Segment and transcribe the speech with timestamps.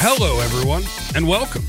[0.00, 0.84] Hello, everyone,
[1.16, 1.66] and welcome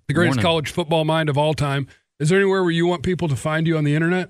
[0.07, 0.43] the greatest Morning.
[0.43, 1.87] college football mind of all time.
[2.19, 4.29] Is there anywhere where you want people to find you on the internet?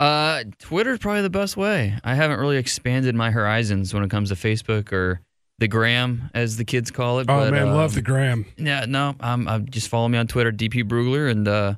[0.00, 1.96] Uh, Twitter's probably the best way.
[2.02, 5.20] I haven't really expanded my horizons when it comes to Facebook or
[5.58, 7.28] the gram, as the kids call it.
[7.28, 8.46] Oh but, man, um, love the gram.
[8.56, 11.74] Yeah, no, um, uh, just follow me on Twitter, DP Brugler, and uh,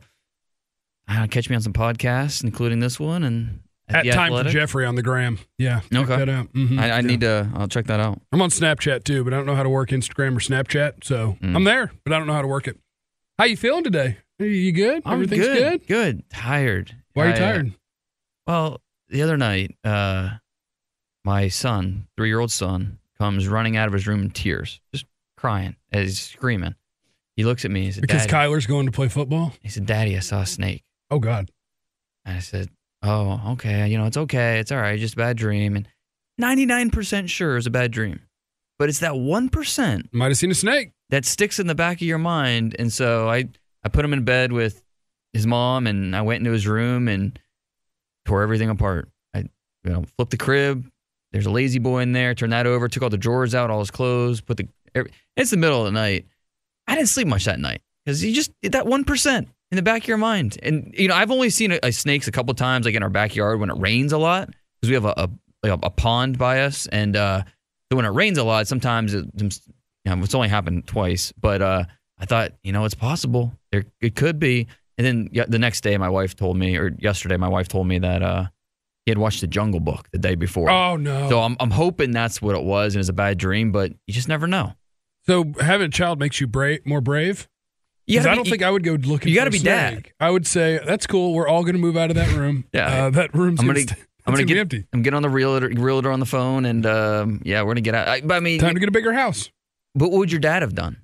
[1.08, 4.86] uh, catch me on some podcasts, including this one and At The time for Jeffrey
[4.86, 5.38] on the gram.
[5.58, 6.16] Yeah, check Okay.
[6.16, 6.52] that out.
[6.54, 6.78] Mhm.
[6.80, 7.00] I, I Yeah.
[7.02, 7.50] need to.
[7.54, 8.20] I'll check that out.
[8.32, 11.04] I'm on Snapchat too, but I don't know how to work Instagram or Snapchat.
[11.04, 11.54] So Mm.
[11.54, 12.78] I'm there, but I don't know how to work it.
[13.38, 14.16] How you feeling today?
[14.40, 15.02] Are you good?
[15.04, 15.86] I'm Everything's good.
[15.86, 16.30] Good.
[16.30, 16.96] Tired.
[17.12, 17.72] Why are you I, uh, tired?
[18.46, 20.30] Well, the other night, uh,
[21.24, 25.04] my son, three year old son, comes running out of his room in tears, just
[25.36, 26.74] crying as he's screaming.
[27.36, 27.84] He looks at me.
[27.84, 28.32] He said, because Daddy.
[28.50, 29.52] Kyler's going to play football.
[29.60, 30.84] he said, Daddy, I saw a snake.
[31.10, 31.50] Oh God.
[32.24, 32.68] And I said,
[33.02, 33.86] Oh, okay.
[33.88, 34.58] You know, it's okay.
[34.58, 34.98] It's all right.
[34.98, 35.76] Just a bad dream.
[35.76, 35.86] And
[36.40, 38.20] 99% sure it's a bad dream.
[38.78, 40.90] But it's that 1% Might have seen a snake.
[41.10, 42.74] that sticks in the back of your mind.
[42.78, 43.48] And so I,
[43.84, 44.82] I put him in bed with
[45.32, 47.38] his mom and I went into his room and
[48.24, 49.08] tore everything apart.
[49.34, 49.40] I
[49.84, 50.88] you know, flipped the crib.
[51.32, 52.34] There's a lazy boy in there.
[52.34, 52.88] Turned that over.
[52.88, 54.40] Took all the drawers out, all his clothes.
[54.40, 54.68] Put the.
[54.94, 56.26] every- It's the middle of the night.
[56.86, 60.02] I didn't sleep much that night because you just that one percent in the back
[60.02, 60.56] of your mind.
[60.62, 63.10] And you know, I've only seen a, a snakes a couple times, like in our
[63.10, 65.30] backyard when it rains a lot, because we have a, a
[65.64, 67.42] a, pond by us, and uh,
[67.90, 69.48] so when it rains a lot, sometimes it, you
[70.04, 71.32] know, it's only happened twice.
[71.40, 71.84] But uh,
[72.18, 73.58] I thought, you know, it's possible.
[73.72, 74.68] There, it could be.
[74.96, 77.98] And then the next day, my wife told me, or yesterday, my wife told me
[77.98, 78.44] that uh,
[79.06, 80.70] he had watched The Jungle Book the day before.
[80.70, 81.28] Oh no.
[81.28, 84.14] So I'm, I'm hoping that's what it was and it's a bad dream, but you
[84.14, 84.74] just never know.
[85.22, 87.48] So having a child makes you brave, more brave.
[88.06, 89.30] You 'Cause gotta I don't be- think I would go looking.
[89.30, 90.08] you gotta be dad.
[90.20, 91.32] I would say that's cool.
[91.34, 92.64] We're all going to move out of that room.
[92.72, 93.06] Yeah.
[93.06, 94.86] uh, that room's I'm gonna, gonna- I'm it's gonna be get empty.
[94.92, 97.94] I'm getting on the realtor, realtor on the phone, and um, yeah, we're gonna get
[97.94, 98.08] out.
[98.08, 99.50] I, but I mean, Time to get a bigger house.
[99.94, 100.98] but what would your dad have done?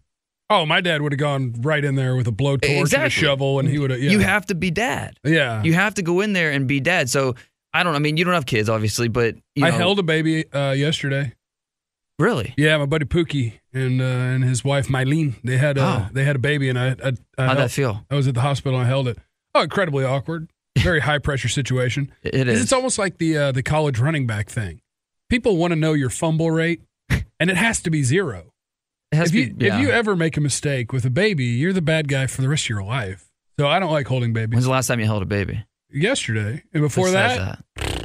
[0.53, 3.61] Oh, my dad would have gone right in there with a blowtorch and a shovel,
[3.61, 4.01] and he would have.
[4.01, 4.11] Yeah.
[4.11, 5.17] You have to be dad.
[5.25, 5.63] Yeah.
[5.63, 7.09] You have to go in there and be dad.
[7.09, 7.35] So
[7.73, 7.95] I don't.
[7.95, 10.73] I mean, you don't have kids, obviously, but you I know, held a baby uh,
[10.73, 11.33] yesterday.
[12.21, 12.55] Really.
[12.57, 15.35] Yeah, my buddy Pookie and uh, and his wife Mylene.
[15.43, 16.09] They had a Oh.
[16.13, 18.07] they had a baby, and I I, I, How'd held- that feel?
[18.11, 18.79] I was at the hospital.
[18.79, 19.19] and I held it.
[19.55, 20.49] Oh, incredibly awkward.
[20.79, 22.13] Very high pressure situation.
[22.23, 22.63] It is.
[22.63, 24.81] It's almost like the uh, the college running back thing.
[25.29, 26.83] People want to know your fumble rate,
[27.41, 28.53] and it has to be zero.
[29.13, 29.75] It has If to you be- yeah.
[29.77, 32.49] if you ever make a mistake with a baby, you're the bad guy for the
[32.49, 33.27] rest of your life.
[33.59, 34.55] So I don't like holding babies.
[34.55, 35.65] When's the last time you held a baby?
[35.93, 38.00] Yesterday and before says that,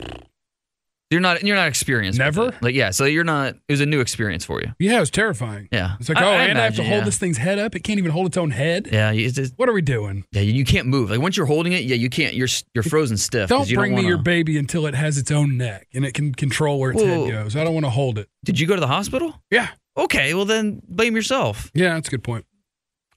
[1.11, 2.17] you're not you're not experienced.
[2.19, 2.51] Never?
[2.61, 3.55] Like yeah, so you're not.
[3.67, 4.73] It was a new experience for you.
[4.79, 5.69] yeah, it was terrifying.
[5.71, 5.95] Yeah.
[5.99, 7.05] It's like, I- oh, I and I have to imagine, hold yeah.
[7.05, 7.75] this thing's head up.
[7.75, 8.89] It can't even hold its own head.
[8.91, 10.25] Yeah, it's just, What are we doing?
[10.31, 11.11] yeah, you can't move.
[11.11, 12.33] Like once you're holding it, yeah, you can't.
[12.33, 13.49] You're you're frozen stiff.
[13.49, 16.33] Don't bring don't me your baby until it has its own neck and it can
[16.33, 17.25] control where its Whoa.
[17.25, 17.55] head goes.
[17.55, 18.27] I don't want to hold it.
[18.43, 19.41] Did you go to the hospital?
[19.51, 21.71] Yeah, Okay, well then blame yourself.
[21.73, 22.45] yeah, that's a good point.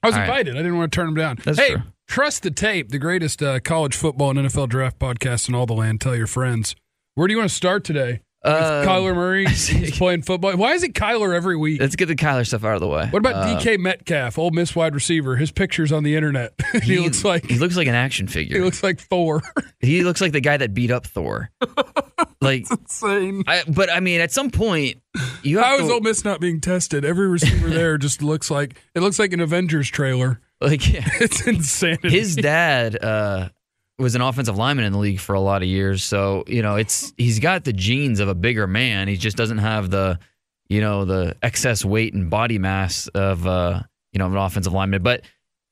[0.01, 0.27] I was All right.
[0.29, 0.55] invited.
[0.55, 1.39] I didn't want to turn them down.
[1.43, 1.81] That's hey, true.
[2.07, 5.73] trust the tape, the greatest uh, college football and NFL draft podcast in all the
[5.73, 5.99] land.
[5.99, 6.75] Tell your friends.
[7.19, 8.21] Where do you want to start today?
[8.45, 10.55] Uh, Kyler Murray He's playing football.
[10.55, 11.81] Why is it Kyler every week?
[11.81, 13.07] Let's get the Kyler stuff out of the way.
[13.09, 15.35] What about Uh, DK Metcalf, Ole Miss wide receiver?
[15.35, 16.53] His picture's on the internet.
[16.83, 18.59] he, looks like he looks like an action figure.
[18.59, 19.41] he looks like Thor.
[19.81, 21.51] He looks like the guy that beat up Thor.
[22.41, 23.43] like, Insane.
[23.47, 25.01] I, but I mean, at some point,
[25.43, 27.03] you have How to is Ole Miss not being tested?
[27.03, 30.39] Every receiver there just looks like it looks like an Avengers trailer.
[30.61, 31.05] like yeah.
[31.19, 32.09] It's insanity.
[32.11, 33.49] his dad uh,
[33.99, 36.75] was an offensive lineman in the league for a lot of years, so you know
[36.75, 39.07] it's he's got the genes of a bigger man.
[39.07, 40.19] He just doesn't have the
[40.67, 43.81] you know the excess weight and body mass of uh,
[44.13, 45.03] you know an offensive lineman.
[45.03, 45.21] But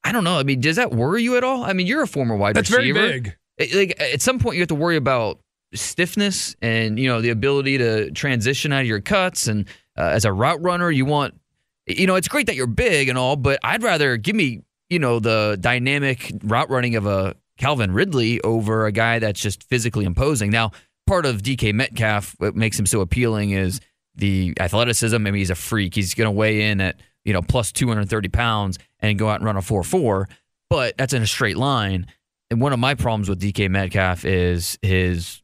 [0.03, 0.37] I don't know.
[0.39, 1.63] I mean, does that worry you at all?
[1.63, 2.99] I mean, you're a former wide That's receiver.
[2.99, 3.37] That's very big.
[3.57, 5.39] It- like at some point, you have to worry about
[5.73, 9.47] stiffness and you know the ability to transition out of your cuts.
[9.47, 11.39] And uh, as a route runner, you want
[11.85, 14.99] you know it's great that you're big and all, but I'd rather give me you
[14.99, 20.05] know the dynamic route running of a Calvin Ridley over a guy that's just physically
[20.05, 20.51] imposing.
[20.51, 20.71] Now,
[21.05, 23.79] part of DK Metcalf, what makes him so appealing is
[24.15, 25.15] the athleticism.
[25.15, 25.95] I mean, he's a freak.
[25.95, 29.45] He's going to weigh in at you know plus 230 pounds and go out and
[29.45, 30.25] run a 4-4,
[30.69, 32.07] but that's in a straight line.
[32.49, 35.41] And one of my problems with DK Metcalf is his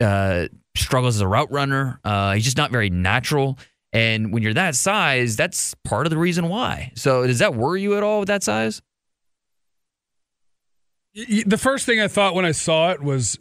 [0.00, 2.00] uh, struggles as a route runner.
[2.04, 3.58] Uh, he's just not very natural.
[3.92, 6.92] And when you're that size, that's part of the reason why.
[6.94, 8.80] So does that worry you at all with that size?
[11.14, 13.36] The first thing I thought when I saw it was,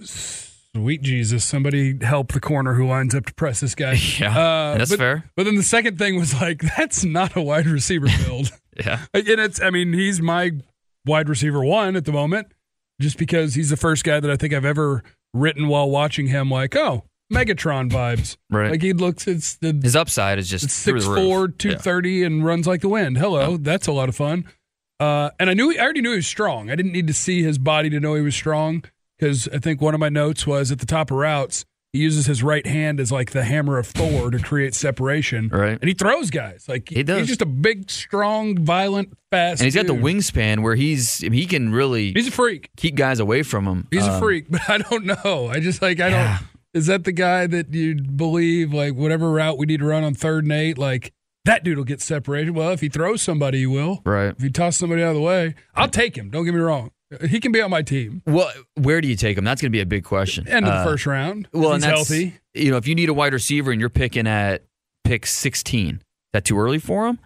[0.75, 3.93] sweet Jesus, somebody help the corner who lines up to press this guy.
[4.19, 5.31] Yeah, Uh, that's but, fair.
[5.35, 8.51] But then the second thing was like, that's not a wide receiver build.
[8.79, 9.07] Yeah.
[9.13, 10.51] and it's, I mean, he's my
[11.05, 12.47] wide receiver one at the moment,
[13.01, 16.49] just because he's the first guy that I think I've ever written while watching him.
[16.49, 18.37] Like, oh, Megatron vibes.
[18.49, 18.71] Right.
[18.71, 22.25] Like he looks, it's the His upside is just six four, Yeah.
[22.25, 23.17] and runs like the wind.
[23.17, 24.45] Hello, that's a lot of fun.
[24.99, 26.69] Uh, and I knew I already knew he was strong.
[26.69, 28.83] I didn't need to see his body to know he was strong
[29.17, 32.27] because I think one of my notes was at the top of routes he uses
[32.27, 35.47] his right hand as like the hammer of Thor to create separation.
[35.47, 35.71] Right.
[35.79, 37.19] and he throws guys like He does.
[37.21, 39.61] He's just a big, strong, violent, fast.
[39.61, 42.69] And he's got the wingspan where he's he can really He's a freak.
[42.77, 43.87] keep guys away from him.
[43.89, 45.47] He's a Um, freak, but I don't know.
[45.51, 46.37] I just like I Yeah.
[46.39, 46.47] don't.
[46.75, 50.13] Is that the guy that you believe like whatever route we need to run on
[50.13, 51.11] third and eight, like
[51.45, 52.51] that dude will get separated.
[52.51, 54.01] Well, if he throws somebody, he will.
[54.05, 54.27] Right.
[54.35, 56.29] If he tosses somebody out of the way, I'll take him.
[56.29, 56.91] Don't get me wrong.
[57.27, 58.21] He can be on my team.
[58.27, 59.43] Well, where do you take him?
[59.43, 60.47] That's going to be a big question.
[60.47, 61.47] End of the Uh, first round.
[61.51, 62.35] Well, he's and that's healthy.
[62.53, 64.63] you know if you need a wide receiver and you're picking at
[65.03, 66.01] pick 16, is
[66.33, 67.17] that too early for him?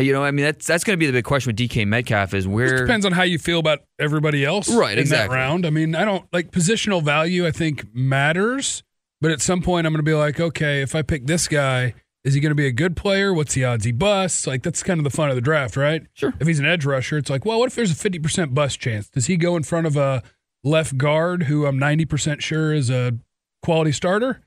[0.00, 2.34] You know, I mean that's that's going to be the big question with DK Metcalf
[2.34, 5.34] is where It depends on how you feel about everybody else Right, in exactly.
[5.36, 5.66] that round.
[5.66, 8.82] I mean, I don't like positional value, I think matters,
[9.20, 11.94] but at some point I'm going to be like, okay, if I pick this guy,
[12.28, 13.32] is he going to be a good player?
[13.32, 14.46] What's the odds he busts?
[14.46, 16.02] Like, that's kind of the fun of the draft, right?
[16.12, 16.32] Sure.
[16.38, 19.08] If he's an edge rusher, it's like, well, what if there's a 50% bust chance?
[19.08, 20.22] Does he go in front of a
[20.62, 23.18] left guard who I'm 90% sure is a
[23.62, 24.42] quality starter?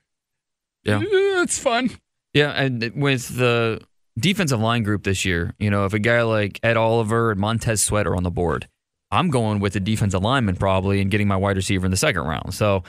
[0.84, 0.98] Yeah.
[1.00, 1.90] Eh, It's fun.
[2.32, 3.80] Yeah, and with the
[4.18, 7.82] defensive line group this year, you know, if a guy like Ed Oliver and Montez
[7.82, 8.68] Sweat are on the board,
[9.10, 12.22] I'm going with the defensive lineman probably and getting my wide receiver in the second
[12.22, 12.54] round.
[12.54, 12.84] So,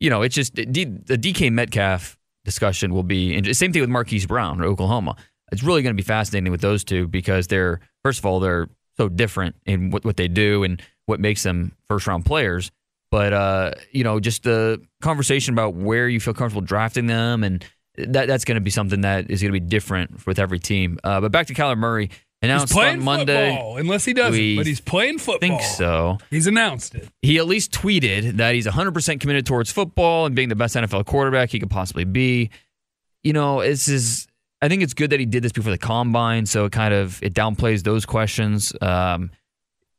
[0.00, 2.17] you know, it's just the DK Metcalf
[2.48, 5.16] discussion will be same thing with Marquise Brown or Oklahoma.
[5.52, 8.68] It's really going to be fascinating with those two because they're first of all they're
[8.96, 12.70] so different in what, what they do and what makes them first round players.
[13.10, 17.62] But uh, you know, just the conversation about where you feel comfortable drafting them and
[17.98, 20.98] that that's going to be something that is going to be different with every team.
[21.04, 22.08] Uh, but back to Kyler Murray
[22.42, 23.50] announced he's playing on Monday.
[23.50, 25.38] football, unless he doesn't, but he's playing football.
[25.38, 26.18] think so.
[26.30, 27.08] He's announced it.
[27.22, 31.06] He at least tweeted that he's 100% committed towards football and being the best NFL
[31.06, 32.50] quarterback he could possibly be.
[33.22, 34.26] You know, this is.
[34.60, 37.22] I think it's good that he did this before the combine, so it kind of
[37.22, 38.72] it downplays those questions.
[38.80, 39.30] Um,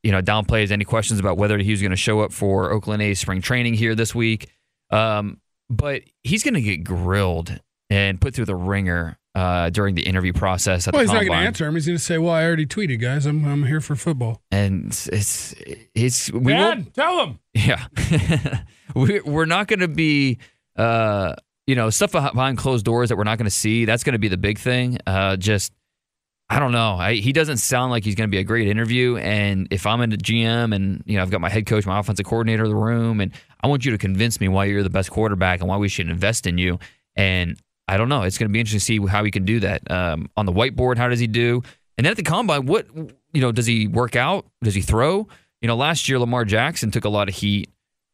[0.03, 3.01] you know, downplays any questions about whether he was going to show up for Oakland
[3.01, 4.50] A's spring training here this week.
[4.92, 5.39] Um,
[5.69, 7.59] but he's going to get grilled
[7.89, 11.25] and put through the wringer uh, during the interview process at Well, the he's not
[11.25, 11.75] going to answer him.
[11.75, 13.25] He's going to say, "Well, I already tweeted, guys.
[13.25, 15.56] I'm I'm here for football." And it's it's,
[15.95, 17.39] it's we Dad, won't tell him.
[17.53, 17.88] Yeah,
[18.95, 20.40] we, we're not going to be,
[20.75, 21.35] uh,
[21.68, 23.85] you know, stuff behind closed doors that we're not going to see.
[23.85, 24.97] That's going to be the big thing.
[25.07, 25.71] Uh, just,
[26.49, 26.95] I don't know.
[26.95, 29.16] I, he doesn't sound like he's going to be a great interview.
[29.16, 31.97] And if I'm in the GM and you know I've got my head coach, my
[31.97, 33.31] offensive coordinator in the room, and
[33.63, 36.09] I want you to convince me why you're the best quarterback and why we should
[36.09, 36.78] invest in you.
[37.16, 37.57] And
[37.89, 38.23] I don't know.
[38.23, 40.53] It's going to be interesting to see how he can do that um, on the
[40.53, 40.97] whiteboard.
[40.97, 41.61] How does he do?
[41.97, 42.87] And then at the combine, what
[43.33, 44.45] you know, does he work out?
[44.63, 45.27] Does he throw?
[45.61, 47.69] You know, last year Lamar Jackson took a lot of heat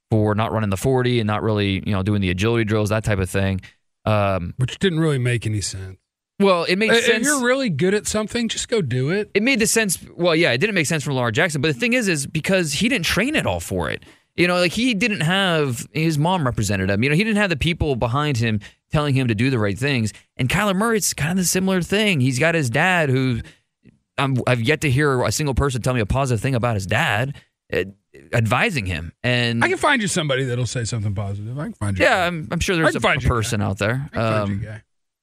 [0.09, 3.03] for not running the 40 and not really, you know, doing the agility drills, that
[3.03, 3.61] type of thing.
[4.05, 5.97] Um, Which didn't really make any sense.
[6.39, 7.25] well, it made If sense.
[7.25, 9.31] you're really good at something, just go do it.
[9.33, 9.97] it made the sense.
[10.15, 12.73] Well, yeah, it didn't make sense for Lamar Jackson, but the thing is, is because
[12.73, 14.03] he didn't train at all for it.
[14.35, 17.01] You know, like he didn't have his mom represented him.
[17.03, 18.59] You know, he didn't have the people behind him
[18.95, 20.13] telling him to do the right things.
[20.37, 22.21] And Kyler Murray, it's kind of the similar thing.
[22.21, 23.41] He's got his dad who
[24.17, 26.85] I'm, I've yet to hear a single person tell me a positive thing about his
[26.85, 27.35] dad
[27.73, 27.83] uh,
[28.31, 29.11] advising him.
[29.21, 31.59] And I can find you somebody that'll say something positive.
[31.59, 32.05] I can find you.
[32.05, 33.27] yeah, I'm, I'm sure there's a, a a guy.
[33.27, 34.09] person out there.
[34.13, 34.71] I Um, you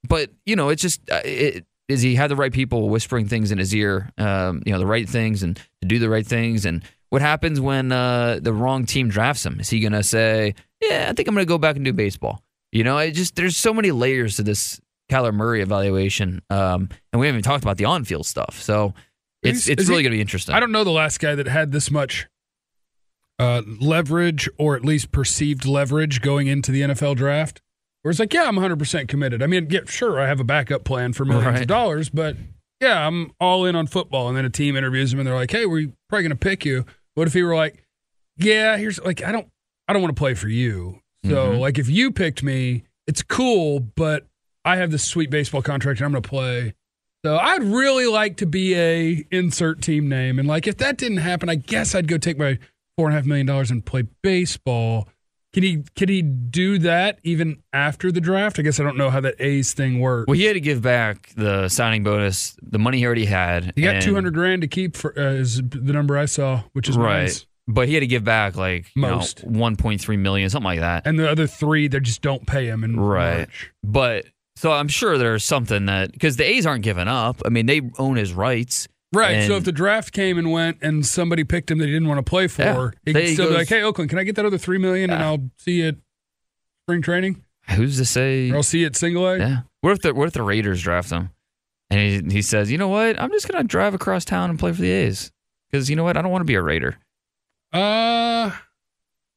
[0.06, 3.52] but you know, it's just uh, it, is he had the right people whispering things
[3.52, 6.66] in his ear, um, you know, the right things and to do the right things.
[6.66, 9.60] And what happens when uh, the wrong team drafts him?
[9.60, 11.94] Is he going to say, "Yeah, I think I'm going to go back and do
[11.94, 12.42] baseball"?
[12.72, 17.20] You know, it just there's so many layers to this Kyler Murray evaluation, um, and
[17.20, 18.60] we haven't even talked about the on-field stuff.
[18.60, 18.94] So
[19.42, 20.54] It's Is- it's is really he- going to be interesting.
[20.54, 22.26] I don't know the last guy that had this much
[23.38, 27.60] uh, leverage or at least perceived leverage going into the NFL draft.
[28.02, 29.42] Where it's like, yeah, I'm 100% committed.
[29.42, 31.60] I mean, yeah, sure, I have a backup plan for millions Right.
[31.62, 32.36] of dollars, but
[32.80, 34.28] yeah, I'm all in on football.
[34.28, 36.64] And then a team interviews him and they're like, hey, we're probably going to pick
[36.64, 36.84] you.
[37.14, 37.84] What if he were like,
[38.38, 39.48] yeah, here's like, I don't,
[39.86, 41.00] I don't want to play for you.
[41.24, 41.58] So Mhm.
[41.60, 44.26] like, if you picked me, it's cool, but
[44.64, 46.74] I have this sweet baseball contract and I'm going to play.
[47.24, 51.18] So I'd really like to be a insert team name, and like if that didn't
[51.18, 52.58] happen, I guess I'd go take my
[52.96, 55.08] four and a half million dollars and play baseball.
[55.52, 55.84] Can he?
[55.94, 58.58] Can he do that even after the draft?
[58.58, 60.26] I guess I don't know how that A's thing works.
[60.26, 63.72] well, he had to give back the signing bonus, the money he already had.
[63.76, 66.88] he got two hundred grand to keep for uh, is the number I saw, which
[66.88, 67.46] is right, nice.
[67.68, 69.46] But he had to give back like you know, Most.
[69.46, 71.06] 1.3 million, something like that.
[71.06, 73.36] And the other three, they just don't pay him in Right.
[73.38, 73.70] March.
[73.84, 74.26] But
[74.56, 77.40] so I'm sure there's something that because the A's aren't giving up.
[77.44, 78.88] I mean, they own his rights.
[79.14, 79.46] Right.
[79.46, 82.24] so if the draft came and went, and somebody picked him that he didn't want
[82.24, 82.90] to play for, Yeah.
[83.04, 83.58] he could still be goes.
[83.58, 85.26] like, "Hey, Oakland, can I get that other three million, and Yeah.
[85.26, 85.96] I'll see you at
[86.86, 87.42] spring training,
[87.76, 88.50] Who's to say?
[88.50, 89.56] or I'll see you at single A." Yeah.
[89.82, 91.28] What if the what if the Raiders draft him,
[91.90, 92.00] and
[92.30, 94.80] he he says, you know what, I'm just gonna drive across town and play for
[94.80, 95.30] the A's
[95.70, 96.96] because you know what, I don't want to be a Raider.
[97.72, 98.50] Uh,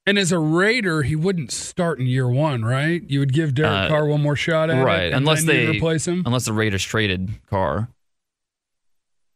[0.06, 3.02] and as a Raider, he wouldn't start in year one, right?
[3.08, 5.68] You would give Derek Uh, Carr one more shot at it, right, and unless they-
[5.68, 6.24] replace him.
[6.26, 7.90] Unless the Raiders traded Carr.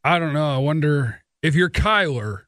[0.03, 0.55] I don't know.
[0.55, 2.43] I wonder if you're Kyler,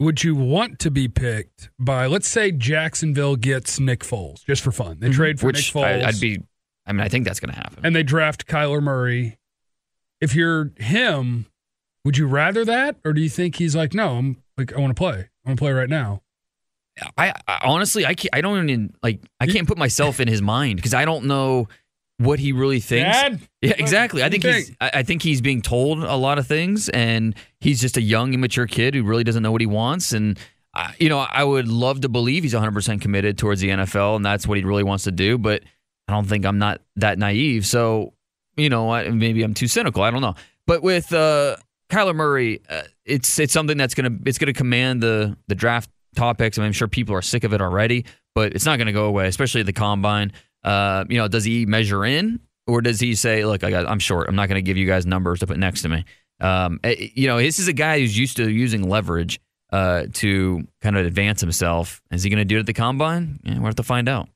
[0.00, 4.72] would you want to be picked by, let's say, Jacksonville gets Nick Foles just for
[4.72, 4.98] fun?
[5.00, 5.56] They trade for Mm-hmm.
[5.56, 6.42] which Nick Foles, I, I'd be.
[6.86, 7.84] I mean, I think that's gonna happen.
[7.86, 9.38] and they draft Kyler Murray.
[10.20, 11.46] If you're him,
[12.04, 14.90] would you rather that, or do you think he's like, no, I'm like, I want
[14.90, 15.28] to play.
[15.44, 16.22] I want to play right now.
[17.18, 19.20] I, I honestly, I can't, I don't even like.
[19.40, 21.66] I can't put myself in his mind because I don't know
[22.18, 23.16] what he really thinks.
[23.16, 23.40] Dad?
[23.60, 24.22] Yeah, exactly.
[24.22, 24.70] I think he's.
[24.80, 28.32] I I think he's being told a lot of things, and he's just a young,
[28.32, 30.12] immature kid who really doesn't know what he wants.
[30.12, 30.38] And
[30.74, 34.16] uh, you know, I would love to believe he's 100 percent committed towards the NFL,
[34.16, 35.36] and that's what he really wants to do.
[35.36, 35.62] But
[36.06, 37.66] I don't think I'm not that naive.
[37.66, 38.12] So
[38.56, 40.02] you know, I, maybe I'm too cynical.
[40.02, 40.34] I don't know.
[40.66, 41.56] But with uh,
[41.90, 46.58] Kyler Murray, uh, it's it's something that's gonna it's gonna command the the draft topics.
[46.58, 49.06] I mean, I'm sure people are sick of it already, but it's not gonna go
[49.06, 50.32] away, especially the combine.
[50.62, 53.98] Uh, you know, does he measure in, or does he say, "Look, I got, I'm
[53.98, 54.28] short.
[54.28, 56.04] I'm not to give you guys numbers to put next to me."
[56.40, 59.40] Um, eh, you know, this is a guy who's used to using leverage
[59.72, 62.02] uh, to kind of advance himself.
[62.10, 63.40] Is he going to do it at the combine?
[63.44, 64.28] Yeah, we'll have to find out.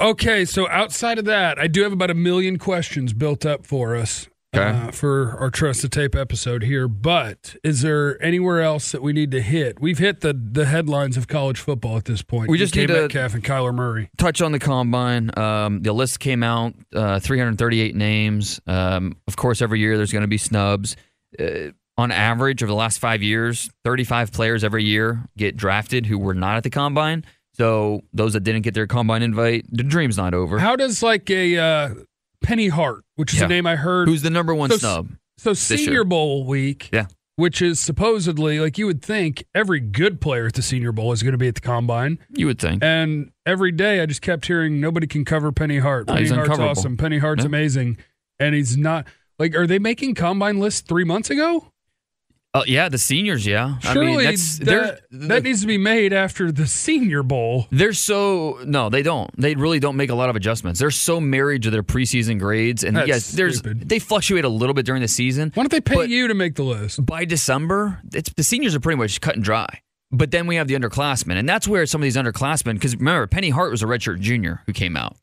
[0.00, 3.94] Okay, so outside of that, I do have about a million questions built up for
[3.94, 4.78] us Okay.
[4.88, 6.88] uh, for our Trust the Tape episode here.
[6.88, 9.80] But is there anywhere else that we need to hit?
[9.80, 12.48] We've hit the the headlines of college football at this point.
[12.48, 14.10] We just DK need to- Metcalf and Kyler Murray.
[14.18, 15.30] touch on the combine.
[15.38, 18.60] Um, the list came out, uh, 338 names.
[18.66, 20.96] Um, of course, every year there's going to be snubs.
[21.38, 26.18] Uh, on average, over the last five years, 35 players every year get drafted who
[26.18, 27.24] were not at the combine.
[27.56, 30.58] So those that didn't get their combine invite, the dream's not over.
[30.58, 31.94] How does like a uh,
[32.44, 33.46] Penny Hart, which is Yeah.
[33.46, 35.08] a name I heard, Who's the number one So- snub?
[35.38, 35.54] so year?
[35.56, 37.06] Senior Bowl week, Yeah.
[37.36, 41.22] which is supposedly like you would think every good player at the Senior Bowl is
[41.22, 42.18] going to be at the combine.
[42.30, 42.82] You would think.
[42.84, 46.06] And every day I just kept hearing nobody can cover Penny Hart.
[46.06, 46.96] No, Penny he's Hart's awesome.
[46.96, 47.48] Penny Hart's Yeah.
[47.48, 47.96] amazing.
[48.38, 49.06] And he's not
[49.38, 51.72] like are they making combine lists three months ago?
[52.54, 53.44] Uh, yeah, the seniors.
[53.44, 57.66] Yeah, Surely I mean that's that, that needs to be made after the senior bowl.
[57.72, 59.28] They're so no, they don't.
[59.36, 60.78] They really don't make a lot of adjustments.
[60.78, 63.88] They're so married to their preseason grades, and That's yes, there's stupid.
[63.88, 65.50] they fluctuate a little bit during the season.
[65.54, 67.04] Why don't they pay you to make the list?
[67.04, 69.80] By December, it's the seniors are pretty much cut and dry.
[70.12, 73.26] But then we have the underclassmen, and that's where some of these underclassmen, because remember,
[73.26, 75.16] Penny Hart was a redshirt junior who came out,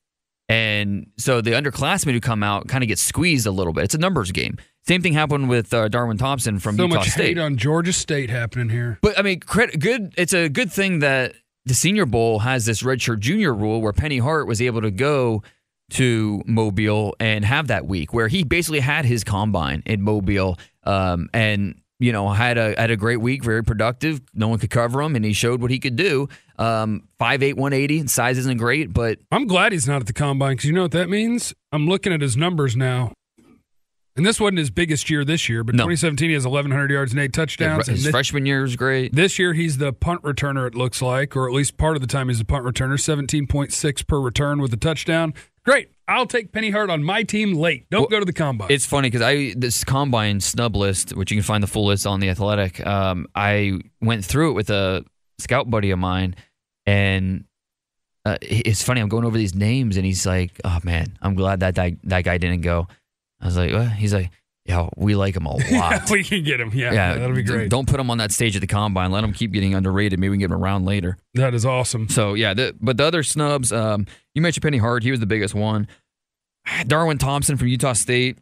[0.51, 3.85] and so the underclassmen who come out kind of get squeezed a little bit.
[3.85, 4.57] It's a numbers game.
[4.87, 7.25] Same thing happened with uh, Darwin Thompson from so Utah much State.
[7.25, 8.99] hate on Georgia State happening here.
[9.01, 10.13] But I mean, credit, good.
[10.17, 11.33] It's a good thing that
[11.65, 15.43] the Senior Bowl has this redshirt junior rule where Penny Hart was able to go
[15.91, 21.29] to Mobile and have that week where he basically had his combine in Mobile, um,
[21.33, 24.19] and you know had a had a great week, very productive.
[24.33, 26.27] No one could cover him, and he showed what he could do.
[26.57, 28.05] Um, five eight one eighty.
[28.07, 30.91] Size isn't great, but I'm glad he's not at the combine because you know what
[30.91, 31.53] that means?
[31.71, 33.13] I'm looking at his numbers now.
[34.17, 35.83] And this wasn't his biggest year this year, but No.
[35.85, 37.87] 2017 he has 1,100 yards and eight touchdowns.
[37.87, 39.15] and his this, freshman year was great.
[39.15, 42.07] this year he's the punt returner, it looks like, or at least part of the
[42.07, 45.33] time he's the punt returner, 17.6 per return with a touchdown.
[45.63, 45.91] Great.
[46.11, 47.89] I'll take Penny Hart on my team late.
[47.89, 48.69] Don't Well, go to the combine.
[48.71, 52.05] It's funny because I this combine snub list, which you can find the full list
[52.05, 52.85] on the Athletic.
[52.85, 55.05] Um, I went through it with a
[55.39, 56.35] scout buddy of mine,
[56.85, 57.45] and
[58.25, 59.01] uh, it's funny.
[59.01, 62.23] I'm going over these names, and he's like, "Oh man, I'm glad that that, that
[62.23, 62.87] guy didn't go."
[63.39, 64.29] I was like, well, "He's like,
[64.67, 66.11] Yeah, we like him a lot.
[66.11, 66.71] we can get him.
[66.73, 67.69] Yeah, yeah, that'll be great.
[67.71, 69.11] Don't put him on that stage at the combine.
[69.11, 70.19] Let him keep getting underrated.
[70.19, 71.17] Maybe we can get him around later.
[71.33, 72.09] That is awesome.
[72.09, 75.01] So yeah, the, but the other snubs, um, you mentioned Penny Hart.
[75.01, 75.87] He was the biggest one.
[76.87, 78.37] Darwin Thompson from Utah State.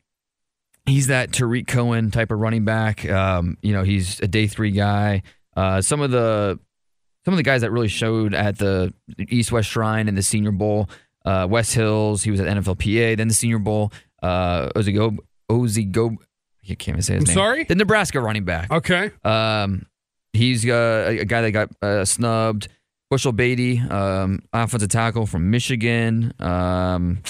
[0.86, 3.08] He's that Tarik Cohen type of running back.
[3.10, 5.22] Um, you know, he's a day three guy.
[5.56, 6.60] Uh, some of the
[7.26, 8.94] some of the guys that really showed at the
[9.28, 10.90] East West Shrine and the Senior Bowl.
[11.26, 12.24] Uh, Wes Hills.
[12.24, 13.18] He was at NFLPA.
[13.18, 13.92] Then the Senior Bowl.
[14.24, 15.18] Uh, Ozzy Go.
[15.52, 16.18] Ozzy Go.
[16.64, 17.34] I can't even say his I'm name.
[17.34, 17.64] sorry?
[17.66, 18.72] The Nebraska running back.
[18.72, 19.12] Okay.
[19.24, 19.86] Um,
[20.34, 22.68] he's uh, a, a guy that got uh, snubbed.
[23.10, 26.32] Bushell-Beatty, um, offensive tackle from Michigan.
[26.40, 27.24] Um,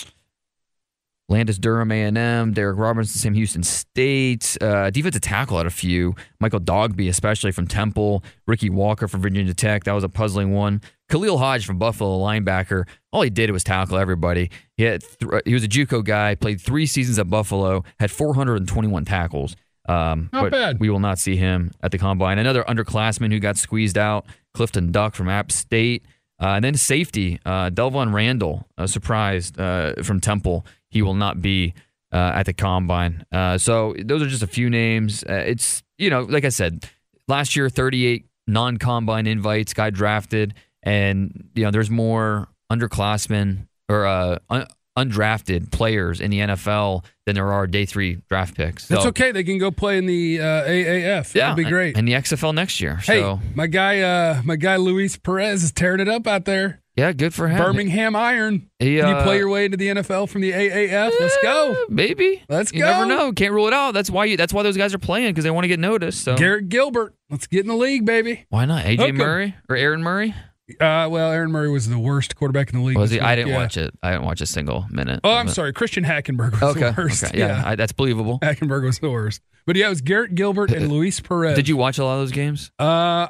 [1.29, 6.59] Landis Durham A&M, Derek Robertson, Sam Houston State, uh, defensive tackle at a few, Michael
[6.59, 10.81] Dogbe, especially from Temple, Ricky Walker from Virginia Tech, that was a puzzling one.
[11.09, 14.49] Khalil Hodge from Buffalo, linebacker, all he did was tackle everybody.
[14.75, 19.05] He had th- he was a JUCO guy, played three seasons at Buffalo, had 421
[19.05, 19.55] tackles.
[19.87, 20.79] Um, Not bad.
[20.79, 22.37] We will not see him at the combine.
[22.37, 26.05] Another underclassman who got squeezed out, Clifton Duck from App State.
[26.41, 30.65] Uh, and then safety, uh, Delvon Randall, uh, surprised uh, from Temple.
[30.89, 31.73] He will not be
[32.11, 33.25] uh, at the combine.
[33.31, 35.23] Uh, so those are just a few names.
[35.23, 36.85] Uh, it's, you know, like I said,
[37.27, 40.53] last year, 38 non combine invites got drafted.
[40.81, 44.67] And, you know, there's more underclassmen or uh, un-
[44.97, 48.87] undrafted players in the NFL than there are day three draft picks.
[48.87, 49.31] That's okay.
[49.31, 51.35] They can go play in the uh, AAF.
[51.35, 51.97] Yeah, That'd be great.
[51.97, 52.95] And the XFL next year.
[52.97, 56.78] hey, So my guy, uh, my guy Luis Perez is tearing it up out there.
[56.95, 57.57] Yeah, good for him.
[57.57, 58.69] Birmingham Iron.
[58.79, 61.11] He, Can you uh, play your way into the NFL from the AAF?
[61.19, 61.85] Let's go.
[61.89, 62.43] Maybe.
[62.49, 62.87] Let's you go.
[62.87, 63.31] You never know.
[63.31, 63.93] Can't rule it out.
[63.93, 64.37] That's why you.
[64.37, 66.23] That's why those guys are playing because they want to get noticed.
[66.23, 67.13] So Garrett Gilbert.
[67.29, 68.45] Let's get in the league, baby.
[68.49, 68.85] why not?
[68.85, 69.17] AJ 'em.
[69.17, 70.33] Murray or Aaron Murray?
[70.79, 72.97] Uh, well, Aaron Murray was the worst quarterback in the league.
[72.97, 73.19] Was he?
[73.19, 73.57] I didn't yeah.
[73.57, 73.91] watch it.
[74.03, 75.19] I didn't watch a single minute.
[75.23, 75.51] Oh, I'm it.
[75.51, 75.73] sorry.
[75.73, 76.91] Christian Hackenberg was Okay.
[76.91, 77.23] the worst.
[77.23, 77.39] okay.
[77.39, 78.37] Yeah, I, that's believable.
[78.39, 79.41] Hackenberg was the worst.
[79.65, 81.55] But yeah, it was Garrett Gilbert and Luis Perez.
[81.55, 82.71] Did you watch a lot of those games?
[82.79, 82.83] Uh,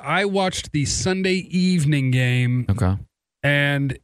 [0.04, 2.98] I watched the Sunday evening game, Okay.
[3.44, 3.98] And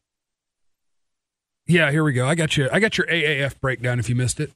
[1.68, 2.28] yeah, here we go.
[2.28, 2.70] I got you.
[2.72, 4.00] I got your AAF breakdown.
[4.00, 4.52] If you missed it,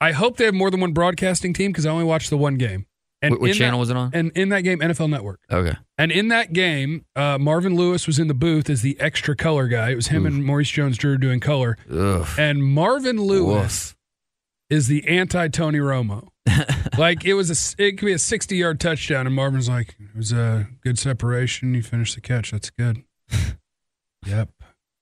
[0.00, 2.56] I hope they have more than one broadcasting team because I only watched the one
[2.56, 2.86] game.
[3.22, 4.10] And Wh- Which in channel that, was it on?
[4.12, 5.40] And in that game, NFL Network.
[5.50, 5.74] Okay.
[5.96, 9.66] And in that game, uh, Marvin Lewis was in the booth as the extra color
[9.66, 9.90] guy.
[9.90, 11.78] It was him and Maurice Jones-Drew doing color.
[11.90, 12.26] Ugh.
[12.38, 13.96] And Marvin Lewis Woof.
[14.68, 16.28] is the anti Tony Romo.
[16.98, 17.48] like it was
[17.78, 20.98] a it could be a 60 yard touchdown, and Marvin's like, it was a good
[20.98, 21.72] separation.
[21.72, 22.50] You finished the catch.
[22.50, 23.02] That's good.
[24.26, 24.48] yep.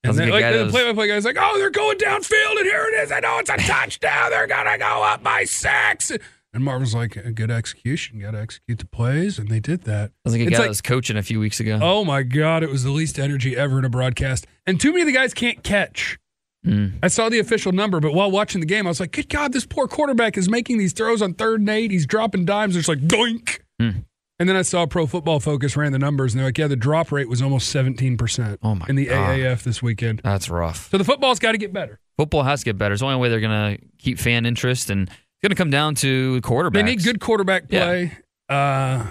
[0.05, 1.97] And then, like a like guy the play by play guy's like, oh, they're going
[1.97, 3.11] downfield, and here it is.
[3.11, 4.31] I know it's a touchdown.
[4.31, 6.11] They're gonna go up by six.
[6.55, 8.19] And Marvin's like, a good execution.
[8.19, 10.11] Got to execute the plays, and they did that.
[10.23, 11.79] Sounds like a It's guy like- that was coaching a few weeks ago.
[11.81, 14.45] Oh my god, it was the least energy ever in a broadcast.
[14.67, 16.19] And too many of the guys can't catch.
[16.65, 16.93] Mm.
[17.01, 19.51] I saw the official number, but while watching the game, I was like, "Good God,
[19.51, 21.91] this poor quarterback is making these throws on third and eight.
[21.91, 22.75] He's dropping dimes.
[22.75, 24.05] It's like doink." Mm.
[24.39, 26.75] And then I saw Pro Football Focus ran the numbers, and they're like, "Yeah, the
[26.75, 29.37] drop rate was almost seventeen percent Oh, my in the God.
[29.39, 30.89] AAF this weekend." That's rough.
[30.89, 31.99] So the football's got to get better.
[32.17, 32.93] Football has to get better.
[32.93, 35.69] It's the only way they're going to keep fan interest, and it's going to come
[35.69, 36.73] down to quarterbacks.
[36.73, 37.83] They need good quarterback Yeah.
[37.85, 38.11] play.
[38.49, 39.09] Uh,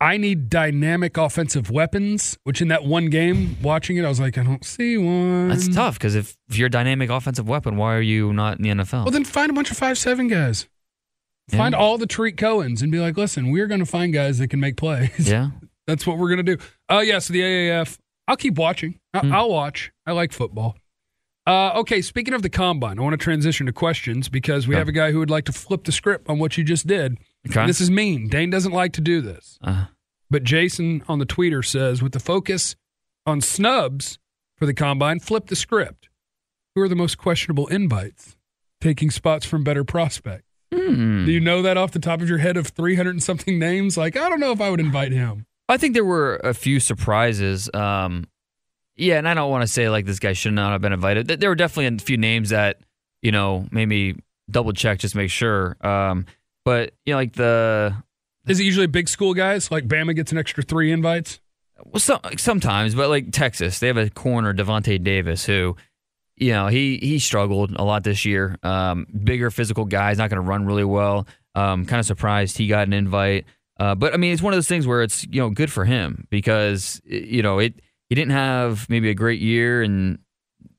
[0.00, 4.36] I need dynamic offensive weapons, which in that one game, watching it, I was like,
[4.36, 5.48] I don't see one.
[5.48, 8.62] That's tough because if, if you're a dynamic offensive weapon, why are you not in
[8.62, 9.04] the NFL?
[9.04, 10.68] Well, then find a bunch of five seven guys.
[11.50, 11.58] Yeah.
[11.58, 14.48] Find all the Tarik Cohens and be like, listen, we're going to find guys that
[14.48, 15.28] can make plays.
[15.30, 15.50] yeah.
[15.86, 16.62] That's what we're going to do.
[16.88, 17.20] Oh, yeah.
[17.20, 18.98] So the AAF, I'll keep watching.
[19.14, 19.32] I- Hmm.
[19.32, 19.92] I'll watch.
[20.04, 20.76] I like football.
[21.46, 22.02] Uh, okay.
[22.02, 24.80] Speaking of the combine, I want to transition to questions because we Okay.
[24.80, 27.18] have a guy who would like to flip the script on what you just did.
[27.48, 27.64] Okay.
[27.66, 28.26] This is mean.
[28.28, 29.56] Dane doesn't like to do this.
[29.62, 29.86] Uh,
[30.28, 32.74] But Jason on the tweeter says, with the focus
[33.24, 34.18] on snubs
[34.56, 36.08] for the combine, flip the script.
[36.74, 38.36] Who are the most questionable invites?
[38.80, 40.45] Taking spots from better prospects.
[40.74, 41.24] Hmm.
[41.26, 43.96] Do you know that off the top of your head of 300 and something names?
[43.96, 45.46] Like, I don't know if I would invite him.
[45.68, 47.68] I think there were a few surprises.
[47.74, 48.26] Um,
[48.96, 51.26] yeah, and I don't want to say like this guy should not have been invited.
[51.28, 52.78] There were definitely a few names that
[53.22, 54.16] you know maybe
[54.50, 55.76] double check just to make sure.
[55.84, 56.26] Um,
[56.64, 57.94] but you know, like the
[58.46, 59.70] Is it usually big school guys?
[59.70, 61.40] Like Bama gets an extra three invites?
[61.84, 65.76] well, some, sometimes, but like Texas, they have a corner Davante Davis who,
[66.36, 68.56] you know, he he struggled a lot this year.
[68.62, 71.26] Um, bigger physical guy, he's not going to run really well.
[71.54, 73.46] Um, kind of surprised he got an invite.
[73.78, 75.84] Uh, but I mean, it's one of those things where it's you know good for
[75.84, 77.74] him because you know it
[78.08, 80.18] he didn't have maybe a great year and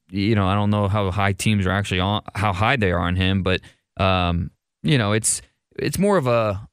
[0.10, 3.00] you know I don't know how high teams are actually on how high they are
[3.00, 3.62] on him, but
[3.98, 4.52] um,
[4.84, 5.41] you know it's
[5.76, 6.67] it's more of a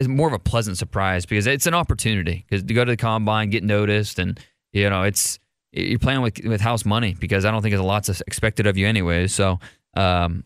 [0.00, 2.96] it's more of a pleasant surprise because it's an opportunity because to go to the
[2.96, 4.38] combine, get noticed, and
[4.72, 5.38] you know it's
[5.72, 8.76] you're playing with with house money because I don't think there's a lot expected of
[8.76, 9.26] you anyway.
[9.26, 9.58] So
[9.96, 10.44] um,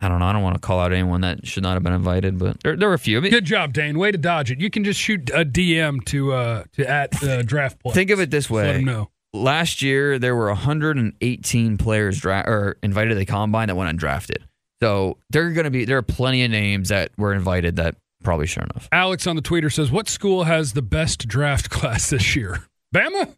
[0.00, 0.26] I don't know.
[0.26, 2.74] I don't want to call out anyone that should not have been invited, but there,
[2.76, 3.18] there were a few.
[3.18, 3.98] I mean, Good job, Dane.
[3.98, 4.58] Way to dodge it.
[4.58, 7.92] You can just shoot a DM to uh to at uh, draft play.
[7.92, 8.66] think of it this way.
[8.66, 9.10] Let them know.
[9.34, 14.38] last year there were 118 players dra- or invited to the combine that went undrafted.
[14.82, 17.96] So there are going to be there are plenty of names that were invited that
[18.22, 18.88] probably shouldn't have.
[18.92, 22.64] Alex on the tweeter says, "What school has the best draft class this year?
[22.94, 23.34] Bama,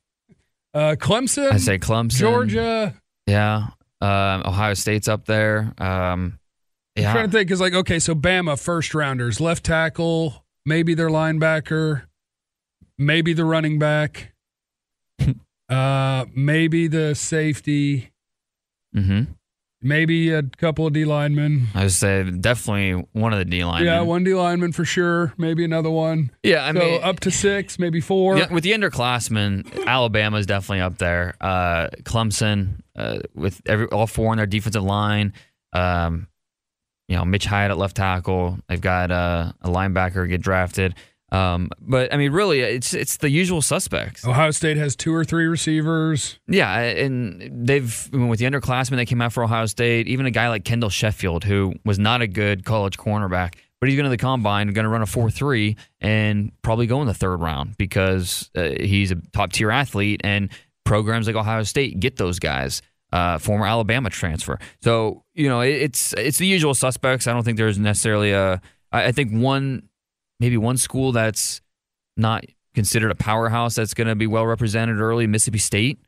[0.74, 2.94] uh, Clemson, I say Clemson, Georgia."
[3.26, 3.68] yeah,
[4.00, 5.74] um, Ohio State's up there.
[5.78, 6.38] Um,
[6.96, 7.08] yeah.
[7.08, 11.08] I'm trying to think because, like, okay, so Bama first rounders, left tackle, maybe their
[11.08, 12.02] linebacker,
[12.98, 14.34] maybe the running back,
[15.68, 18.10] uh, maybe the safety,
[18.94, 19.32] Mm hmm
[19.82, 21.66] maybe a couple of D linemen.
[21.74, 23.86] I would say definitely one of the D linemen.
[23.86, 25.34] Yeah, one D lineman for sure.
[25.36, 26.30] Maybe another one.
[26.42, 28.38] Yeah, I so mean, up to six, maybe four.
[28.38, 31.34] Yeah, with the underclassmen, Alabama's definitely up there.
[31.40, 35.32] Uh, Clemson, uh, with every all four in their defensive line.
[35.72, 36.28] Um,
[37.08, 38.58] you know, Mitch Hyatt at left tackle.
[38.68, 40.94] They've got uh, a linebacker get drafted.
[41.32, 44.26] Um, but I mean, really, it's it's the usual suspects.
[44.26, 46.38] Ohio State has two or three receivers.
[46.46, 50.26] Yeah, and they've I mean, with the underclassmen that came out for Ohio State, even
[50.26, 54.04] a guy like Kendall Sheffield, who was not a good college cornerback, but he's going
[54.04, 57.38] to the combine, going to run a four three, and probably go in the third
[57.40, 60.50] round because uh, he's a top tier athlete, and
[60.84, 62.82] programs like Ohio State get those guys.
[63.10, 67.26] Uh, former Alabama transfer, so you know it, it's it's the usual suspects.
[67.26, 68.60] I don't think there's necessarily a.
[68.90, 69.88] I, I think one,
[70.42, 71.60] maybe one school that's
[72.16, 76.00] not considered a powerhouse that's going to be well represented early, Mississippi State,